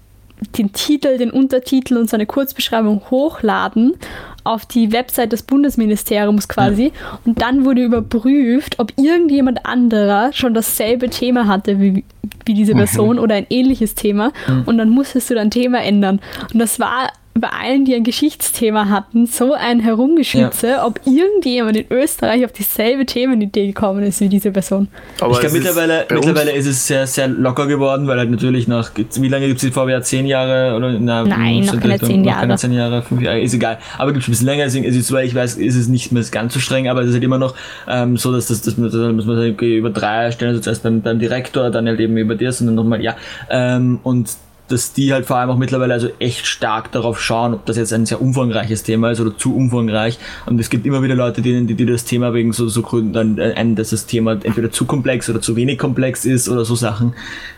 [0.57, 3.95] den Titel, den Untertitel und so eine Kurzbeschreibung hochladen
[4.43, 6.91] auf die Website des Bundesministeriums quasi.
[7.25, 12.05] Und dann wurde überprüft, ob irgendjemand anderer schon dasselbe Thema hatte wie,
[12.45, 14.31] wie diese Person oder ein ähnliches Thema.
[14.65, 16.21] Und dann musstest du dein Thema ändern.
[16.53, 21.85] Und das war bei allen, die ein Geschichtsthema hatten, so ein Herumgeschütze, ob irgendjemand in
[21.89, 24.87] Österreich auf dieselbe Themenidee gekommen ist wie diese Person.
[25.21, 28.31] Aber ich glaube, es ist mittlerweile, mittlerweile ist es sehr, sehr locker geworden, weil halt
[28.31, 30.01] natürlich nach, wie lange gibt es die VWA?
[30.01, 30.75] Zehn Jahre?
[30.75, 32.55] Oder, na, Nein, noch keine zehn noch keine Jahre.
[32.57, 33.77] zehn Jahre, fünf Jahre, ist egal.
[33.97, 36.11] Aber gibt es ein bisschen länger, deswegen ist es, soweit ich weiß, ist es nicht
[36.11, 37.55] mehr ganz so streng, aber es ist halt immer noch
[37.87, 41.01] ähm, so, dass das, das muss man sagen, okay, über drei Stellen, also zuerst beim,
[41.01, 43.15] beim Direktor, dann halt eben über das und dann nochmal, ja.
[43.49, 44.29] Ähm, und
[44.69, 47.91] dass die halt vor allem auch mittlerweile also echt stark darauf schauen, ob das jetzt
[47.93, 50.19] ein sehr umfangreiches Thema ist oder zu umfangreich.
[50.45, 53.13] Und es gibt immer wieder Leute, denen, die, die das Thema wegen so, so Gründen
[53.13, 56.63] dann äh, ein, dass das Thema entweder zu komplex oder zu wenig komplex ist oder
[56.65, 57.13] so Sachen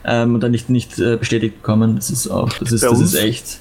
[0.05, 1.95] ähm, und dann nicht, nicht äh, bestätigt bekommen.
[1.95, 3.59] Das ist auch, das ist, Bei das uns- ist echt.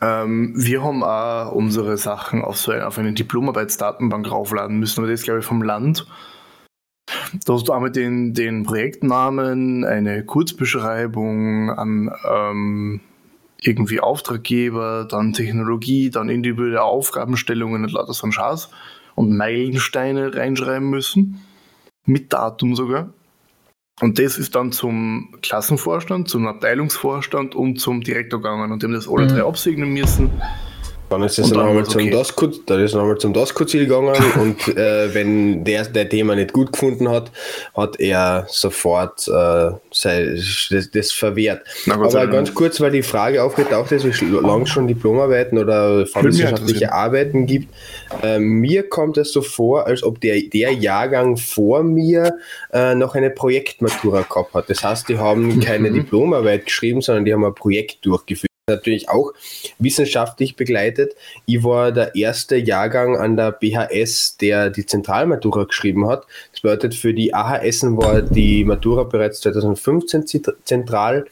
[0.00, 5.08] Ähm, wir haben auch unsere Sachen auf so eine, auf eine Diplomarbeitsdatenbank raufladen müssen, aber
[5.10, 6.06] das ist, glaube ich, vom Land.
[7.44, 13.00] Da hast du einmal den, den Projektnamen, eine Kurzbeschreibung an ähm,
[13.60, 18.70] irgendwie Auftraggeber, dann Technologie, dann individuelle Aufgabenstellungen und lauter so ein Schatz
[19.14, 21.40] und Meilensteine reinschreiben müssen.
[22.06, 23.12] Mit Datum sogar.
[24.00, 28.92] Und das ist dann zum Klassenvorstand, zum Abteilungsvorstand und zum Direktor gegangen und die haben
[28.92, 29.28] das alle Mhm.
[29.28, 30.30] drei absegnen müssen.
[31.10, 32.10] Dann ist es nochmal war's zum okay.
[32.10, 36.52] DOSCO, dann ist es nochmal zum DOSCO-Ziel gegangen und äh, wenn der der Thema nicht
[36.52, 37.30] gut gefunden hat,
[37.74, 40.38] hat er sofort äh, sei,
[40.70, 41.62] das, das verwehrt.
[41.86, 46.84] Na Aber ganz kurz, weil die Frage aufgetaucht ist, wie lange schon Diplomarbeiten oder fachwissenschaftliche
[46.84, 46.90] interessieren.
[46.90, 47.74] Arbeiten gibt.
[48.22, 52.36] Äh, mir kommt es so vor, als ob der, der Jahrgang vor mir
[52.72, 54.68] äh, noch eine Projektmatura gehabt hat.
[54.68, 55.94] Das heißt, die haben keine Mhm.
[55.94, 58.47] Diplomarbeit geschrieben, sondern die haben ein Projekt durchgeführt.
[58.68, 59.32] Natürlich auch
[59.78, 61.14] wissenschaftlich begleitet.
[61.46, 66.26] Ich war der erste Jahrgang an der BHS, der die Zentralmatura geschrieben hat.
[66.52, 71.26] Das bedeutet, für die AHS war die Matura bereits 2015 zit- zentral.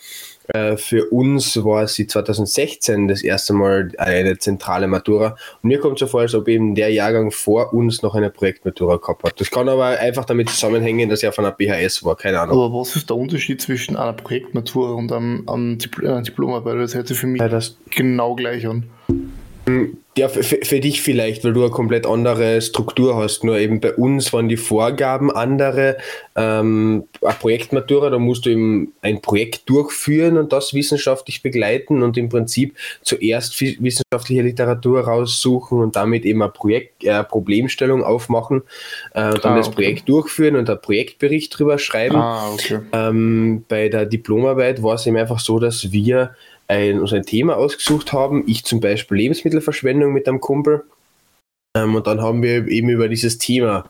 [0.49, 5.37] Äh, Für uns war sie 2016 das erste Mal eine zentrale Matura.
[5.63, 8.97] Und mir kommt so vor, als ob eben der Jahrgang vor uns noch eine Projektmatura
[8.97, 9.41] gehabt hat.
[9.41, 12.17] Das kann aber einfach damit zusammenhängen, dass er von der BHS war.
[12.17, 12.57] Keine Ahnung.
[12.57, 16.77] Aber was ist der Unterschied zwischen einer Projektmatura und einem, einem Dipl einer Diplomarbeit?
[16.77, 18.85] Das sich für mich Ja, das genau gleich an.
[20.19, 23.45] Ja, für, für dich vielleicht, weil du eine komplett andere Struktur hast.
[23.45, 25.99] Nur eben bei uns waren die Vorgaben andere.
[26.35, 32.17] Ähm, eine Projektmatura, da musst du eben ein Projekt durchführen und das wissenschaftlich begleiten und
[32.17, 38.63] im Prinzip zuerst wissenschaftliche Literatur raussuchen und damit eben eine Projekt, äh, Problemstellung aufmachen,
[39.13, 39.75] äh, und dann Ah, das okay.
[39.75, 42.17] Projekt durchführen und einen Projektbericht drüber schreiben.
[42.17, 42.79] Ah, okay.
[42.93, 46.31] Ähm, bei der Diplomarbeit war es eben einfach so, dass wir
[46.69, 48.45] ein, uns ein Thema ausgesucht haben.
[48.47, 50.85] Ich zum Beispiel Lebensmittelverschwendung mit einem Kumpel.
[51.77, 53.89] Ähm, und dann haben wir eben über dieses Thema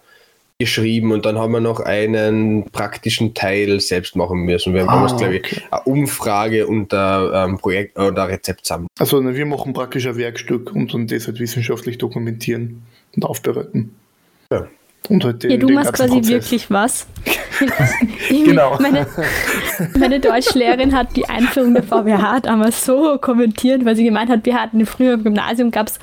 [0.58, 4.72] geschrieben und dann haben wir noch einen praktischen Teil selbst machen müssen.
[4.72, 5.62] Wir haben Ah, damals, glaube ich, okay.
[5.70, 8.88] eine Umfrage unter ähm, Projekt oder Rezeptsammlung.
[8.98, 12.82] Also ne, wir machen praktisch ein Werkstück und dann das halt wissenschaftlich dokumentieren
[13.14, 13.94] und aufbereiten.
[14.50, 14.66] Ja.
[15.08, 16.30] Und halt den, Ja, du machst quasi Prozess.
[16.30, 17.06] wirklich was.
[18.28, 18.76] Genau.
[18.80, 19.06] Meine,
[19.98, 24.60] meine Deutschlehrerin hat die Einführung der VWH damals so kommentiert, weil sie gemeint hat, wir
[24.60, 25.98] hatten früher im Gymnasium gab es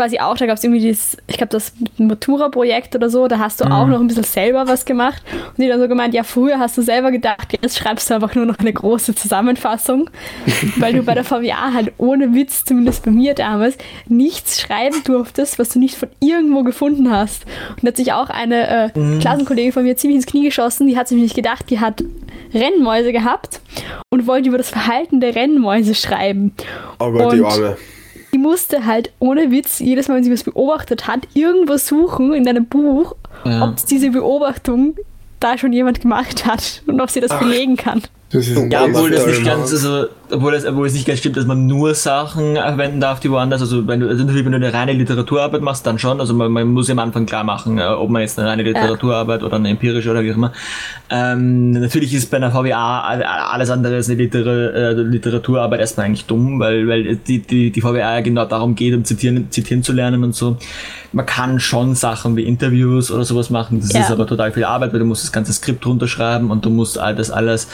[0.00, 3.60] quasi auch, da gab es irgendwie dieses, ich glaube, das Matura-Projekt oder so, da hast
[3.60, 5.22] du auch noch ein bisschen selber was gemacht.
[5.30, 8.34] Und die dann so gemeint, ja, früher hast du selber gedacht, jetzt schreibst du einfach
[8.34, 10.08] nur noch eine große Zusammenfassung,
[10.78, 13.76] weil du bei der VWA halt ohne Witz, zumindest bei mir damals,
[14.08, 17.44] nichts schreiben durftest, was du nicht von irgendwo gefunden hast.
[17.68, 20.96] Und da hat sich auch eine äh, Klassenkollegin von mir ziemlich ins Knie geschossen, die
[20.96, 22.02] hat sich nämlich gedacht, die hat
[22.54, 23.60] Rennmäuse gehabt
[24.08, 26.54] und wollte über das Verhalten der Rennmäuse schreiben.
[26.98, 27.76] Oh Gott, die Und- Arme.
[28.32, 32.46] Die musste halt ohne Witz, jedes Mal, wenn sie was beobachtet hat, irgendwas suchen in
[32.48, 33.64] einem Buch, Ja.
[33.68, 34.96] ob diese Beobachtung
[35.40, 38.02] da schon jemand gemacht hat und ob sie das belegen kann.
[38.32, 41.36] Das ist Ja, obwohl das nicht ganz, also, obwohl das, obwohl es nicht ganz stimmt,
[41.36, 44.56] dass man nur Sachen verwenden darf, die woanders, also wenn du, also natürlich, wenn du
[44.58, 47.78] eine reine Literaturarbeit machst, dann schon, also man, man muss ja am Anfang klar machen,
[47.78, 50.52] äh, ob man jetzt eine reine Literaturarbeit oder eine empirische oder wie auch immer.
[51.10, 56.06] Ähm, natürlich ist bei einer VWA all- alles andere als eine Liter äh, Literaturarbeit erstmal
[56.06, 59.82] eigentlich dumm, weil, weil die, die, die VWA ja genau darum geht, um zitieren, zitieren
[59.82, 60.56] zu lernen und so.
[61.12, 64.02] Man kann schon Sachen wie Interviews oder sowas machen, das Ja.
[64.02, 66.96] ist aber total viel Arbeit, weil du musst das ganze Skript runterschreiben und du musst
[66.96, 67.66] all das alles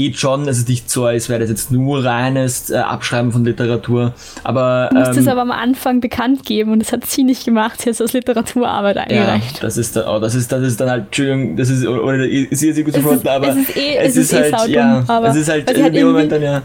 [0.00, 3.44] geht schon, es ist nicht so, als wäre das jetzt nur reines äh, Abschreiben von
[3.44, 7.22] Literatur, aber Du musst es ähm, aber am Anfang bekannt geben und das hat sie
[7.22, 7.80] nicht gemacht.
[7.80, 9.62] Sie hat es als Literaturarbeit ja, eingereicht.
[9.62, 12.58] das ist dann, oh, das ist, das ist dann halt, Entschuldigung, das ist, oder ist
[12.60, 15.04] hier sehr gut Es ist- sofort, aber es ist eh- es ist eh halt, ja,
[15.06, 16.62] aber- es ist halt, sie in dem Moment dann ja,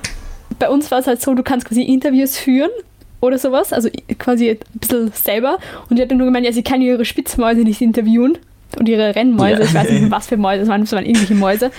[0.58, 2.72] Bei uns war es halt so, du kannst quasi Interviews führen
[3.22, 5.60] oder sowas, also quasi ein bisschen selber.
[5.88, 8.40] Und die hat dann nur gemeint, ja, sie kann ihre Spitzmäuse nicht interviewen.
[8.78, 9.66] Und ihre Rennmäuse, Ja.
[9.68, 11.72] ich weiß nicht, was für Mäuse, es waren, es waren irgendwelche Mäuse.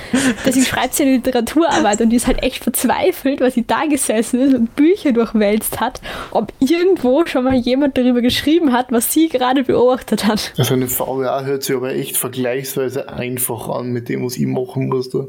[0.45, 4.41] Deswegen schreibt sie eine Literaturarbeit und die ist halt echt verzweifelt, weil sie da gesessen
[4.41, 9.29] ist und Bücher durchwälzt hat, ob irgendwo schon mal jemand darüber geschrieben hat, was sie
[9.29, 10.53] gerade beobachtet hat.
[10.59, 14.89] Also eine VWA hört sich aber echt vergleichsweise einfach an mit dem, was ich machen
[14.89, 15.29] musste.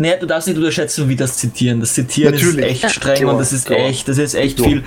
[0.00, 1.80] Naja, du darfst nicht unterschätzen, wie das Zitieren.
[1.80, 2.56] Das Zitieren Natürlich.
[2.76, 3.80] ist echt streng Klar, und das ist klar.
[3.80, 4.84] echt, das ist echt viel.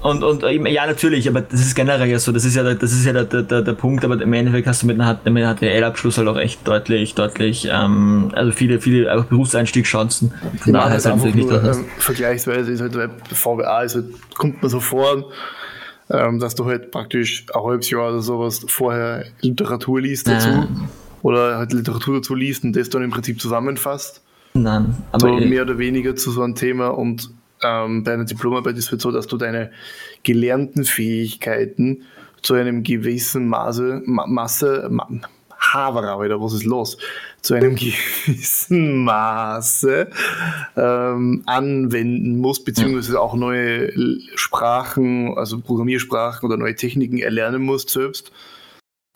[0.00, 2.76] Und, und ähm, ja, natürlich, aber das ist generell ja so, das ist ja, der-
[2.76, 6.16] das ist ja der, der, der, Punkt, aber im Endeffekt hast du mit einem HTL-Abschluss
[6.16, 10.32] halt auch echt deutlich, deutlich, ähm, also viele, viele auch Berufseinstiegschancen.
[10.60, 11.76] Von daher ist halt einfach wirklich nur, nicht das.
[11.76, 14.06] ähm, vergleichsweise ist halt, weil VWA ist halt,
[14.38, 15.30] kommt man so vor,
[16.08, 20.48] ähm, dass du halt praktisch ein halbes Jahr oder sowas vorher Literatur liest dazu.
[20.48, 20.66] Ja.
[21.20, 24.22] Oder halt Literatur dazu liest und das dann im Prinzip zusammenfasst.
[24.54, 27.30] Nein, aber so mehr oder weniger zu so einem Thema und
[27.62, 29.70] ähm, bei einer Diplomarbeit ist es halt so, dass du deine
[30.22, 32.02] gelernten Fähigkeiten
[32.42, 35.08] zu einem gewissen Maße, Ma Masse, Ma
[35.60, 36.96] Havara, Alter, was ist los?
[37.42, 40.08] Zu einem gewissen Maße
[40.76, 43.92] ähm, anwenden musst, beziehungsweise auch neue
[44.34, 48.32] Sprachen, also Programmiersprachen oder neue Techniken erlernen musst selbst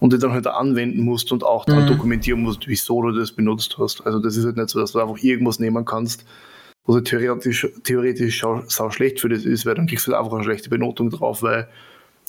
[0.05, 1.87] und die dann halt anwenden musst und auch dann Mhm.
[1.87, 4.05] dokumentieren musst, wieso du das benutzt hast.
[4.07, 6.27] Also das ist halt nicht so, dass du einfach irgendwas nehmen kannst,
[6.85, 10.23] was halt theoretisch, theoretisch sau, sau schlecht für das ist, weil dann kriegst du halt
[10.23, 11.69] einfach eine schlechte Benotung drauf, weil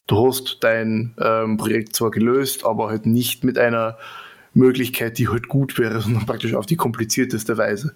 [0.08, 3.98] du hast dein ähm, Projekt zwar gelöst, aber halt nicht mit einer
[4.54, 7.94] Möglichkeit, die halt gut wäre, sondern praktisch auf die komplizierteste Weise.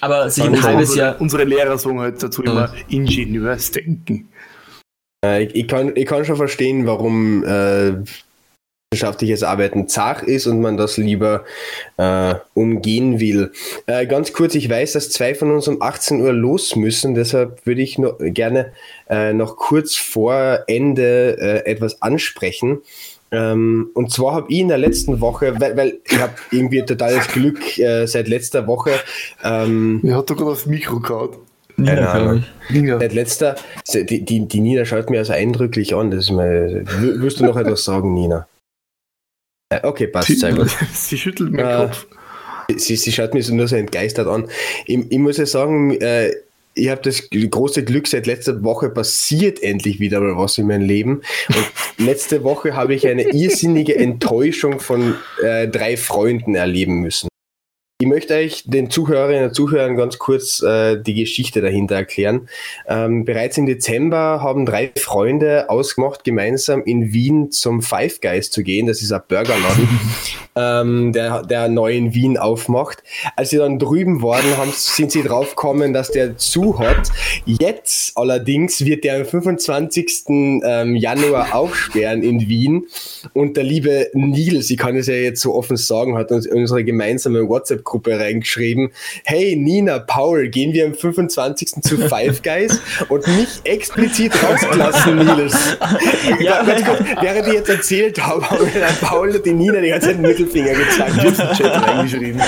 [0.00, 4.28] aber sich ein Also halbes unsere, Jahr, unsere Lehrer sagen halt dazu immer Ingenieursdenken.
[5.24, 7.96] Äh, ich, ich, kann, ich kann schon verstehen, warum äh,
[8.90, 11.44] wissenschaftliches Arbeiten zart ist und man das lieber
[11.98, 13.52] äh, umgehen will.
[13.86, 17.66] Äh, ganz kurz, ich weiß, dass zwei von uns um 18 Uhr los müssen, deshalb
[17.66, 18.72] würde ich noch gerne
[19.10, 22.80] äh, noch kurz vor Ende äh, etwas ansprechen.
[23.30, 27.28] Ähm, und zwar habe ich in der letzten Woche, weil, weil ich habe irgendwie totales
[27.28, 28.92] Glück äh, seit letzter Woche,
[29.44, 31.36] ähm, Wer hat da gerade aufs Mikro gehauen?
[31.78, 32.44] Ja, Keine glaub Ahnung.
[32.68, 32.74] ich.
[32.74, 32.98] Nina.
[32.98, 33.56] Seit letzter,
[33.94, 36.10] die, die, die Nina schaut mir also eindrücklich an.
[36.10, 38.46] Das ist mal, w- willst du noch etwas sagen, Nina?
[39.72, 40.70] Äh, Okay, passt, sehr gut.
[40.92, 42.06] Sie schüttelt meinen Äh, Kopf.
[42.76, 44.48] Sie, sie schaut mir so nur so entgeistert an.
[44.86, 46.32] Ich, ich muss ja sagen, äh,
[46.74, 50.82] ich habe das große Glück, seit letzter Woche passiert endlich wieder mal was in meinem
[50.82, 51.22] Leben.
[51.48, 51.66] Und
[52.06, 57.28] letzte Woche habe ich eine irrsinnige Enttäuschung von äh, drei Freunden erleben müssen.
[58.00, 62.48] Ich möchte euch den Zuhörerinnen und Zuhörern ganz kurz äh, die Geschichte dahinter erklären.
[62.86, 68.62] Ähm, bereits im Dezember haben drei Freunde ausgemacht, gemeinsam in Wien zum Five Guys zu
[68.62, 68.86] gehen.
[68.86, 69.88] Das ist ein Burgerladen,
[70.54, 73.02] ähm, der, der neu in Wien aufmacht.
[73.34, 77.10] Als sie dann drüben waren, haben, sind sie draufgekommen, dass der zu hat.
[77.46, 80.22] Jetzt allerdings wird der am 25.
[80.28, 82.86] Ähm, Januar aufsperren in Wien.
[83.32, 86.84] Und der liebe Nils, ich kann es ja jetzt so offen sagen, hat uns unsere
[86.84, 87.48] gemeinsame
[87.88, 88.90] WhatsApp-Gruppe reingeschrieben,
[89.24, 91.82] hey Nina, Paul, gehen wir am 25.
[91.82, 92.80] zu Five Guys?
[93.08, 95.56] Und mich explizit rausgelassen, Nils.
[96.40, 99.88] Ja, Ganz kurz, während ich jetzt erzählt habe, haben der Paul und die Nina die
[99.88, 101.16] ganze Zeit den Mittelfinger gezeigt.
[101.16, 102.40] Hab's im Chat reingeschrieben.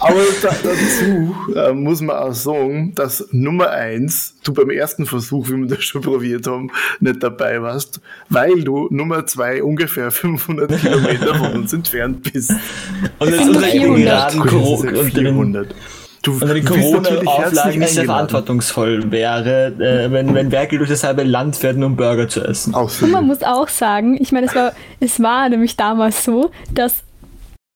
[0.00, 5.48] Aber da, dazu äh, muss man auch sagen, dass Nummer eins, du beim ersten Versuch,
[5.48, 6.70] wie wir das schon probiert haben,
[7.00, 12.50] nicht dabei warst, weil du Nummer zwei ungefähr 500 Kilometer von uns entfernt bist.
[13.18, 14.04] Und jetzt sind unter den 400.
[14.04, 15.74] geraden Gut, Koro- das sind unter den, 400.
[16.22, 21.22] Du, unter den Corona-Auflagen nicht sehr verantwortungsvoll wäre, äh, wenn, wenn Werkel durch das halbe
[21.22, 22.74] Land fährt, nur um Burger zu essen.
[22.74, 27.04] Und man muss auch sagen, ich meine, es war, es war nämlich damals so, dass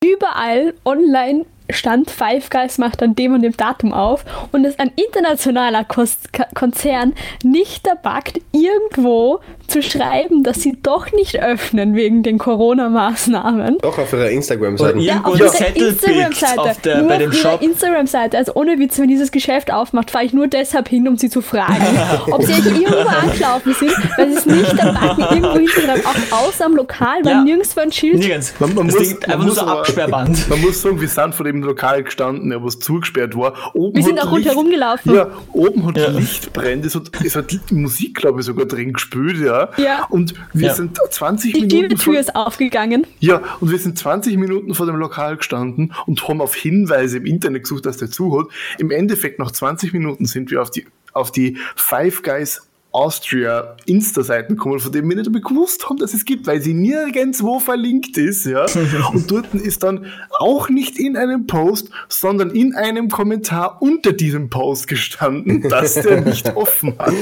[0.05, 4.93] überall online stand, Five Guys macht an dem und dem Datum auf und es ein
[4.97, 9.41] internationaler Kost Konzern nicht erbackt, irgendwo
[9.71, 13.79] zu schreiben, dass sie doch nicht öffnen wegen den Corona-Maßnahmen.
[13.83, 14.99] Doch, auf ihrer Instagram-Seite.
[14.99, 17.63] Ja, auf ihrer auf der- nur bei auf dem ihrer Shop.
[17.63, 18.37] Instagram-Seite.
[18.37, 21.41] Also ohne Witz, wenn dieses Geschäft aufmacht, fahre ich nur deshalb hin, um sie zu
[21.43, 21.75] fragen,
[22.31, 26.67] ob sie eigentlich irgendwo angelaufen sind, weil sie es nicht erbacken, irgendwo hinzuschreiben, auch außer
[26.67, 27.43] am Lokal, weil Ja.
[27.43, 28.55] nirgendwo ein Schild Nirgends.
[28.59, 30.49] Man, man muss, Ding man einfach nur muss so Absperrband.
[30.51, 33.53] Man muss sagen, wir sind vor dem Lokal gestanden, ja, was zugesperrt war.
[33.75, 35.15] Oben Wir sind auch rundherum gelaufen.
[35.15, 36.09] Ja, oben hat Ja.
[36.11, 36.85] Licht brennt.
[36.85, 39.60] Es hat, es hat Musik, glaube ich, sogar drin gespielt, ja.
[39.77, 40.07] Ja.
[40.11, 40.75] Und wir Ja.
[40.75, 43.07] sind 20 Die Minuten vor, Tür ist aufgegangen.
[43.21, 47.27] ja, und wir sind 20 Minuten vor dem Lokal gestanden und haben auf Hinweise im
[47.27, 48.47] Internet gesucht, dass der zu hat.
[48.79, 54.57] Im Endeffekt, nach 20 Minuten sind wir auf die, auf die Five Guys Austria Insta-Seiten
[54.57, 58.47] gekommen, von denen wir nicht gewusst haben, dass es gibt, weil sie nirgendwo verlinkt ist,
[58.47, 58.67] ja.
[59.15, 60.07] Und dort ist dann
[60.41, 66.21] auch nicht in einem Post, sondern in einem Kommentar unter diesem Post gestanden, dass der
[66.25, 67.15] nicht offen hat,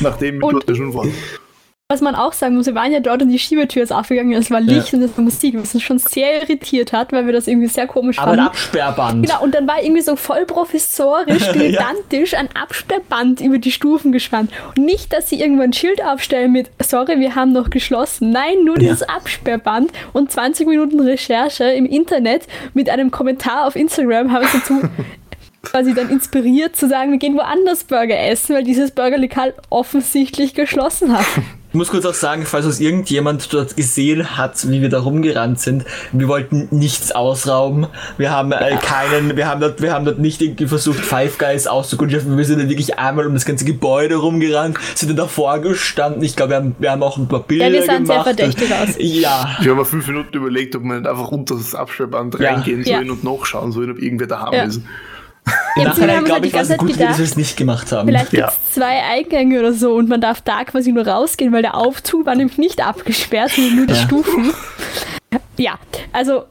[0.00, 1.10] nachdem wir dort ja schon waren.
[1.90, 4.48] Was man auch sagen muss, wir waren ja dort und die Schiebetür ist aufgegangen, es
[4.48, 4.98] war Licht Ja.
[4.98, 7.88] und es war Musik, was uns schon sehr irritiert hat, weil wir das irgendwie sehr
[7.88, 8.50] komisch Aber ein fanden.
[8.50, 9.26] Absperrband.
[9.26, 14.52] Genau, und dann war irgendwie so voll professorisch, dilettantisch ein Absperrband über die Stufen gespannt.
[14.76, 18.30] Und nicht, dass sie irgendwo ein Schild aufstellen mit, sorry, wir haben noch geschlossen.
[18.30, 24.30] Nein, nur dieses Absperrband und 20 Minuten Recherche im Internet mit einem Kommentar auf Instagram
[24.30, 24.80] haben uns dazu
[25.62, 31.18] quasi dann inspiriert zu sagen, wir gehen woanders Burger essen, weil dieses Burgerlokal offensichtlich geschlossen
[31.18, 31.26] hat.
[31.72, 35.60] Ich muss kurz auch sagen, falls uns irgendjemand dort gesehen hat, wie wir da rumgerannt
[35.60, 37.86] sind, wir wollten nichts ausrauben.
[38.18, 41.68] Wir haben äh, keinen, wir haben dort, wir haben dort nicht irgendwie versucht, Five Guys
[41.68, 42.36] auszukundschaften.
[42.36, 46.24] Wir sind dann wirklich einmal um das ganze Gebäude rumgerannt, sind dann davor gestanden.
[46.24, 48.24] Ich glaube, wir haben, wir haben auch ein paar Bilder Ja, wir sahen sehr gemacht.
[48.36, 48.88] verdächtig aus.
[48.98, 49.56] Ja.
[49.60, 52.54] Wir haben mal fünf Minuten überlegt, ob wir nicht einfach unter das Absperrband Ja.
[52.54, 52.96] reingehen Ja.
[52.96, 54.64] sollen und nachschauen sollen, ob irgendwer daheim Ja.
[54.64, 54.80] ist.
[55.76, 57.36] Im haben glaube halt die ich, war es ganze gut, Zeit dass wir gedacht, es
[57.36, 58.08] nicht gemacht haben.
[58.08, 58.46] Vielleicht Ja.
[58.48, 61.76] gibt es zwei Eingänge oder so und man darf da quasi nur rausgehen, weil der
[61.76, 64.00] Aufzug war nämlich nicht abgesperrt, sondern nur die Ja.
[64.00, 64.52] Stufen.
[65.56, 65.74] Ja,
[66.12, 66.44] also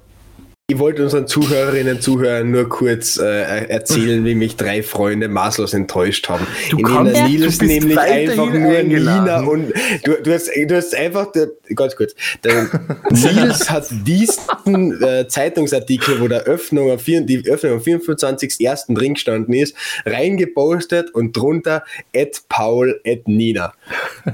[0.72, 3.26] Ich wollte unseren Zuhörerinnen und Zuhörern nur kurz äh,
[3.66, 6.46] erzählen, wie mich drei Freunde maßlos enttäuscht haben.
[6.70, 7.28] Du der Ja.
[7.28, 9.24] Nils du bist nämlich einfach nur eingeladen.
[9.26, 12.14] Nina und du, du, hast, du hast einfach, der, ganz kurz,
[12.44, 12.68] der
[13.10, 18.94] Nils hat diesen äh, Zeitungsartikel, wo der Öffnung am, vier- die Öffnung am 24.01.
[18.96, 21.84] drin gestanden ist, reingepostet und drunter
[22.16, 23.74] at Paul at Nina.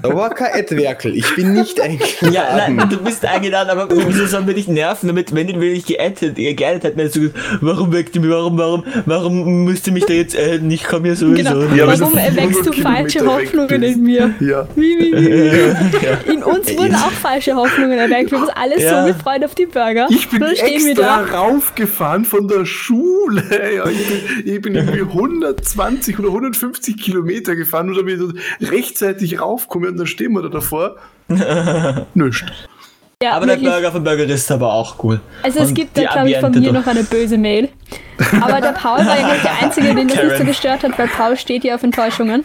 [0.03, 2.33] Da war kein at Werkel, ich bin nicht eingeladen.
[2.33, 5.85] Ja, nein, du bist eingeladen, aber wieso sollen wir dich nerven, damit, wenn du mich
[6.33, 9.87] geaddet, äh, geaddet hätten, hättest du gesagt, warum weckt ihr mich, warum, warum, warum müsst
[9.87, 11.35] ihr mich da jetzt adden, ich komme ja sowieso.
[11.59, 11.75] genau.
[11.75, 14.33] Ja, Warum erweckst du 500 falsche Kilometer Hoffnungen in mir?
[14.39, 14.67] Ja.
[14.75, 16.31] Wie, wie, wie, wie.
[16.33, 18.31] In uns wurden auch falsche Hoffnungen erweckt.
[18.31, 19.05] Wir haben uns alle Ja.
[19.07, 20.07] so gefreut auf die Burger.
[20.09, 21.37] Ich bin Dann stehen wir extra da.
[21.39, 23.43] raufgefahren von der Schule.
[23.75, 28.19] Ja, ich, bin, ich bin irgendwie 120 oder 150 Kilometer gefahren, nur damit
[28.59, 30.95] ich rechtzeitig raufkomme und dann stehen wir da davor.
[32.13, 32.43] Nichts.
[33.23, 33.55] Ja, Aber der.
[33.57, 35.21] Burger von Burgerist ist aber auch cool.
[35.41, 37.69] Also es Und gibt da, glaube ich, von mir noch eine böse Mail.
[38.41, 40.45] Aber der Paul war ja nicht der Einzige, den das nicht so Karen.
[40.47, 42.43] gestört hat, weil Paul steht hier auf Enttäuschungen.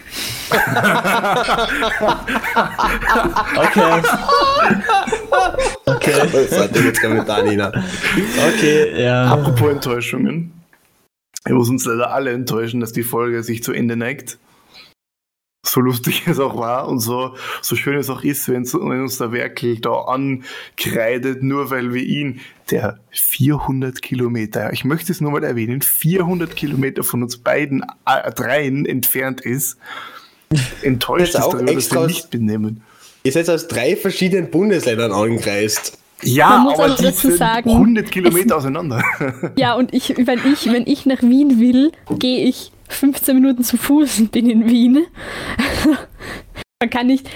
[3.57, 4.01] Okay.
[5.85, 7.71] Okay, Das hat jetzt Kommentar, Nina.
[8.47, 9.25] okay, ja.
[9.25, 10.53] Apropos Enttäuschungen.
[11.45, 14.37] Ich muss uns leider alle enttäuschen, dass die Folge sich zu Ende neigt.
[15.63, 19.31] So lustig es auch war und so, so schön es auch ist, wenn, uns der
[19.31, 22.39] Werkel da ankreidet, nur weil wir ihn,
[22.71, 28.31] der 400 Kilometer, ich möchte es nur mal erwähnen, 400 Kilometer von uns beiden äh,
[28.31, 29.77] dreien entfernt ist,
[30.81, 32.81] enttäuscht Das ist darüber, dass extra wir nicht benehmen.
[33.23, 35.99] Ihr seid aus drei verschiedenen Bundesländern angereist.
[36.23, 39.03] Ja, Man muss aber auch die dazu sind sagen, 100 Kilometer auseinander.
[39.55, 43.77] Ja, und ich, wenn ich, wenn ich nach Wien will, gehe ich 15 Minuten zu
[43.77, 45.05] Fuß und bin in Wien.
[46.81, 47.27] Man kann nicht.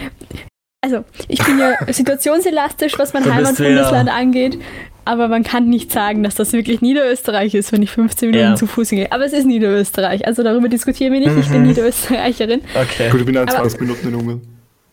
[0.82, 4.60] Also, ich bin ja situationselastisch, was mein Heimatbundesland wieder- angeht.
[5.08, 8.56] Aber man kann nicht sagen, dass das wirklich Niederösterreich ist, wenn ich 15 Minuten Ja.
[8.56, 9.12] zu Fuß gehe.
[9.12, 10.26] Aber es ist Niederösterreich.
[10.26, 11.38] Also darüber diskutieren wir nicht.
[11.38, 12.62] Ich bin Niederösterreicherin.
[12.74, 13.12] Okay.
[13.12, 14.42] Gut, ich bin Aber- 20 Minuten in Ungarn.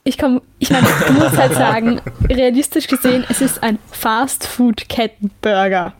[0.04, 5.94] Ich komme, ich meine, du musst halt sagen, realistisch gesehen, es ist ein Fast-Food-Kettenburger.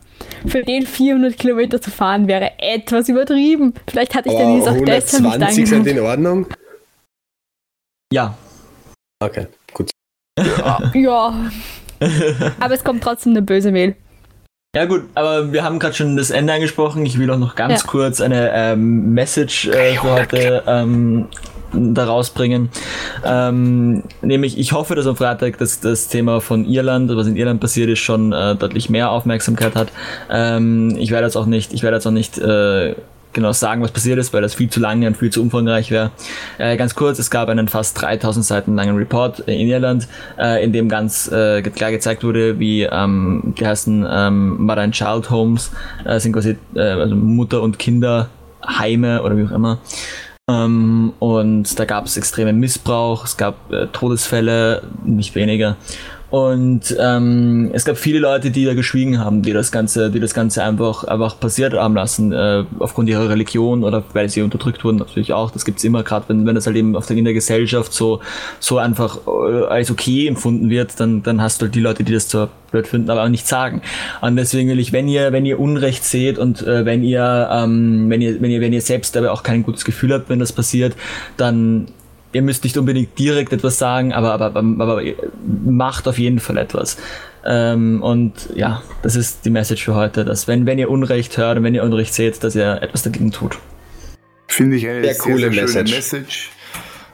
[0.47, 3.73] Für den 400 Kilometer zu fahren wäre etwas übertrieben.
[3.89, 6.47] Vielleicht hatte ich den Nils Aber auch deshalb nicht 120 sind in Ordnung?
[8.11, 8.37] Ja.
[9.23, 9.89] Okay, gut.
[10.93, 11.33] Ja.
[12.59, 13.95] Aber es kommt trotzdem eine böse Mail.
[14.75, 17.05] Ja gut, aber wir haben gerade schon das Ende angesprochen.
[17.05, 17.87] Ich will auch noch ganz Ja.
[17.87, 21.27] kurz eine ähm, Message äh, für heute ähm,
[21.73, 22.69] da rausbringen.
[23.25, 27.59] Ähm, nämlich, ich hoffe, dass am Freitag das, das Thema von Irland, was in Irland
[27.59, 29.91] passiert ist, schon äh, deutlich mehr Aufmerksamkeit hat.
[30.29, 32.95] Ähm, ich werde jetzt auch nicht, ich werde jetzt auch nicht äh,
[33.33, 36.11] genau sagen, was passiert ist, weil das viel zu lange und viel zu umfangreich wäre.
[36.57, 40.07] Äh, ganz kurz, es gab einen fast 3000 Seiten langen Report in Irland,
[40.37, 44.93] äh, in dem ganz äh, klar gezeigt wurde, wie ähm, die heißen ähm, Mother and
[44.93, 45.71] Child Homes,
[46.05, 49.79] äh, sind quasi äh, also Mutter- und Kinderheime oder wie auch immer.
[50.49, 55.77] Ähm, und da gab es extremen Missbrauch, es gab äh, Todesfälle, nicht weniger.
[56.33, 60.33] Und ähm, es gab viele Leute, die da geschwiegen haben, die das Ganze, die das
[60.33, 64.97] Ganze einfach, einfach passiert haben lassen, äh, aufgrund ihrer Religion oder weil sie unterdrückt wurden,
[64.97, 65.51] natürlich auch.
[65.51, 68.19] Das gibt's immer, gerade wenn, wenn das halt eben auf der, in der Gesellschaft so,
[68.59, 72.13] so einfach äh, als okay empfunden wird, dann, dann hast du halt die Leute, die
[72.13, 73.83] das zwar blöd finden, aber auch nicht sagen.
[74.21, 78.09] Und deswegen will ich, wenn ihr, wenn ihr Unrecht seht und äh, wenn ihr, ähm,
[78.09, 80.51] wenn ihr, wenn ihr, wenn ihr selbst aber auch kein gutes Gefühl habt, wenn das
[80.51, 80.95] passiert,
[81.37, 81.89] dann
[82.33, 85.15] ihr müsst nicht unbedingt direkt etwas sagen, aber, aber, aber, aber ihr
[85.65, 86.97] macht auf jeden Fall etwas.
[87.45, 91.57] Ähm, und ja, das ist die Message für heute, dass wenn, wenn ihr Unrecht hört
[91.57, 93.57] und wenn ihr Unrecht seht, dass ihr etwas dagegen tut.
[94.47, 95.95] Finde ich eine Sehr sehr, coole sehr, schöne Message.
[95.95, 96.51] Message.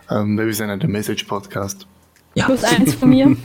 [0.10, 1.88] Ähm, wir sind ja der Message-Podcast.
[2.36, 2.46] Ja.
[2.46, 3.36] Plus eins von mir.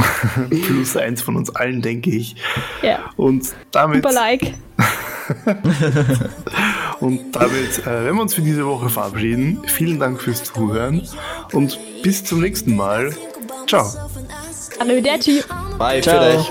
[0.51, 2.37] Plus eins von uns allen, denke ich.
[2.83, 3.11] Ja.
[3.17, 4.55] Und damit, Super Like.
[7.01, 9.63] und damit äh, werden wir uns für diese Woche verabschieden.
[9.67, 11.07] Vielen Dank fürs Zuhören
[11.53, 13.15] und bis zum nächsten Mal.
[13.67, 13.87] Ciao.
[14.79, 15.43] Arrivederci.
[15.79, 16.45] Bye, Ciao.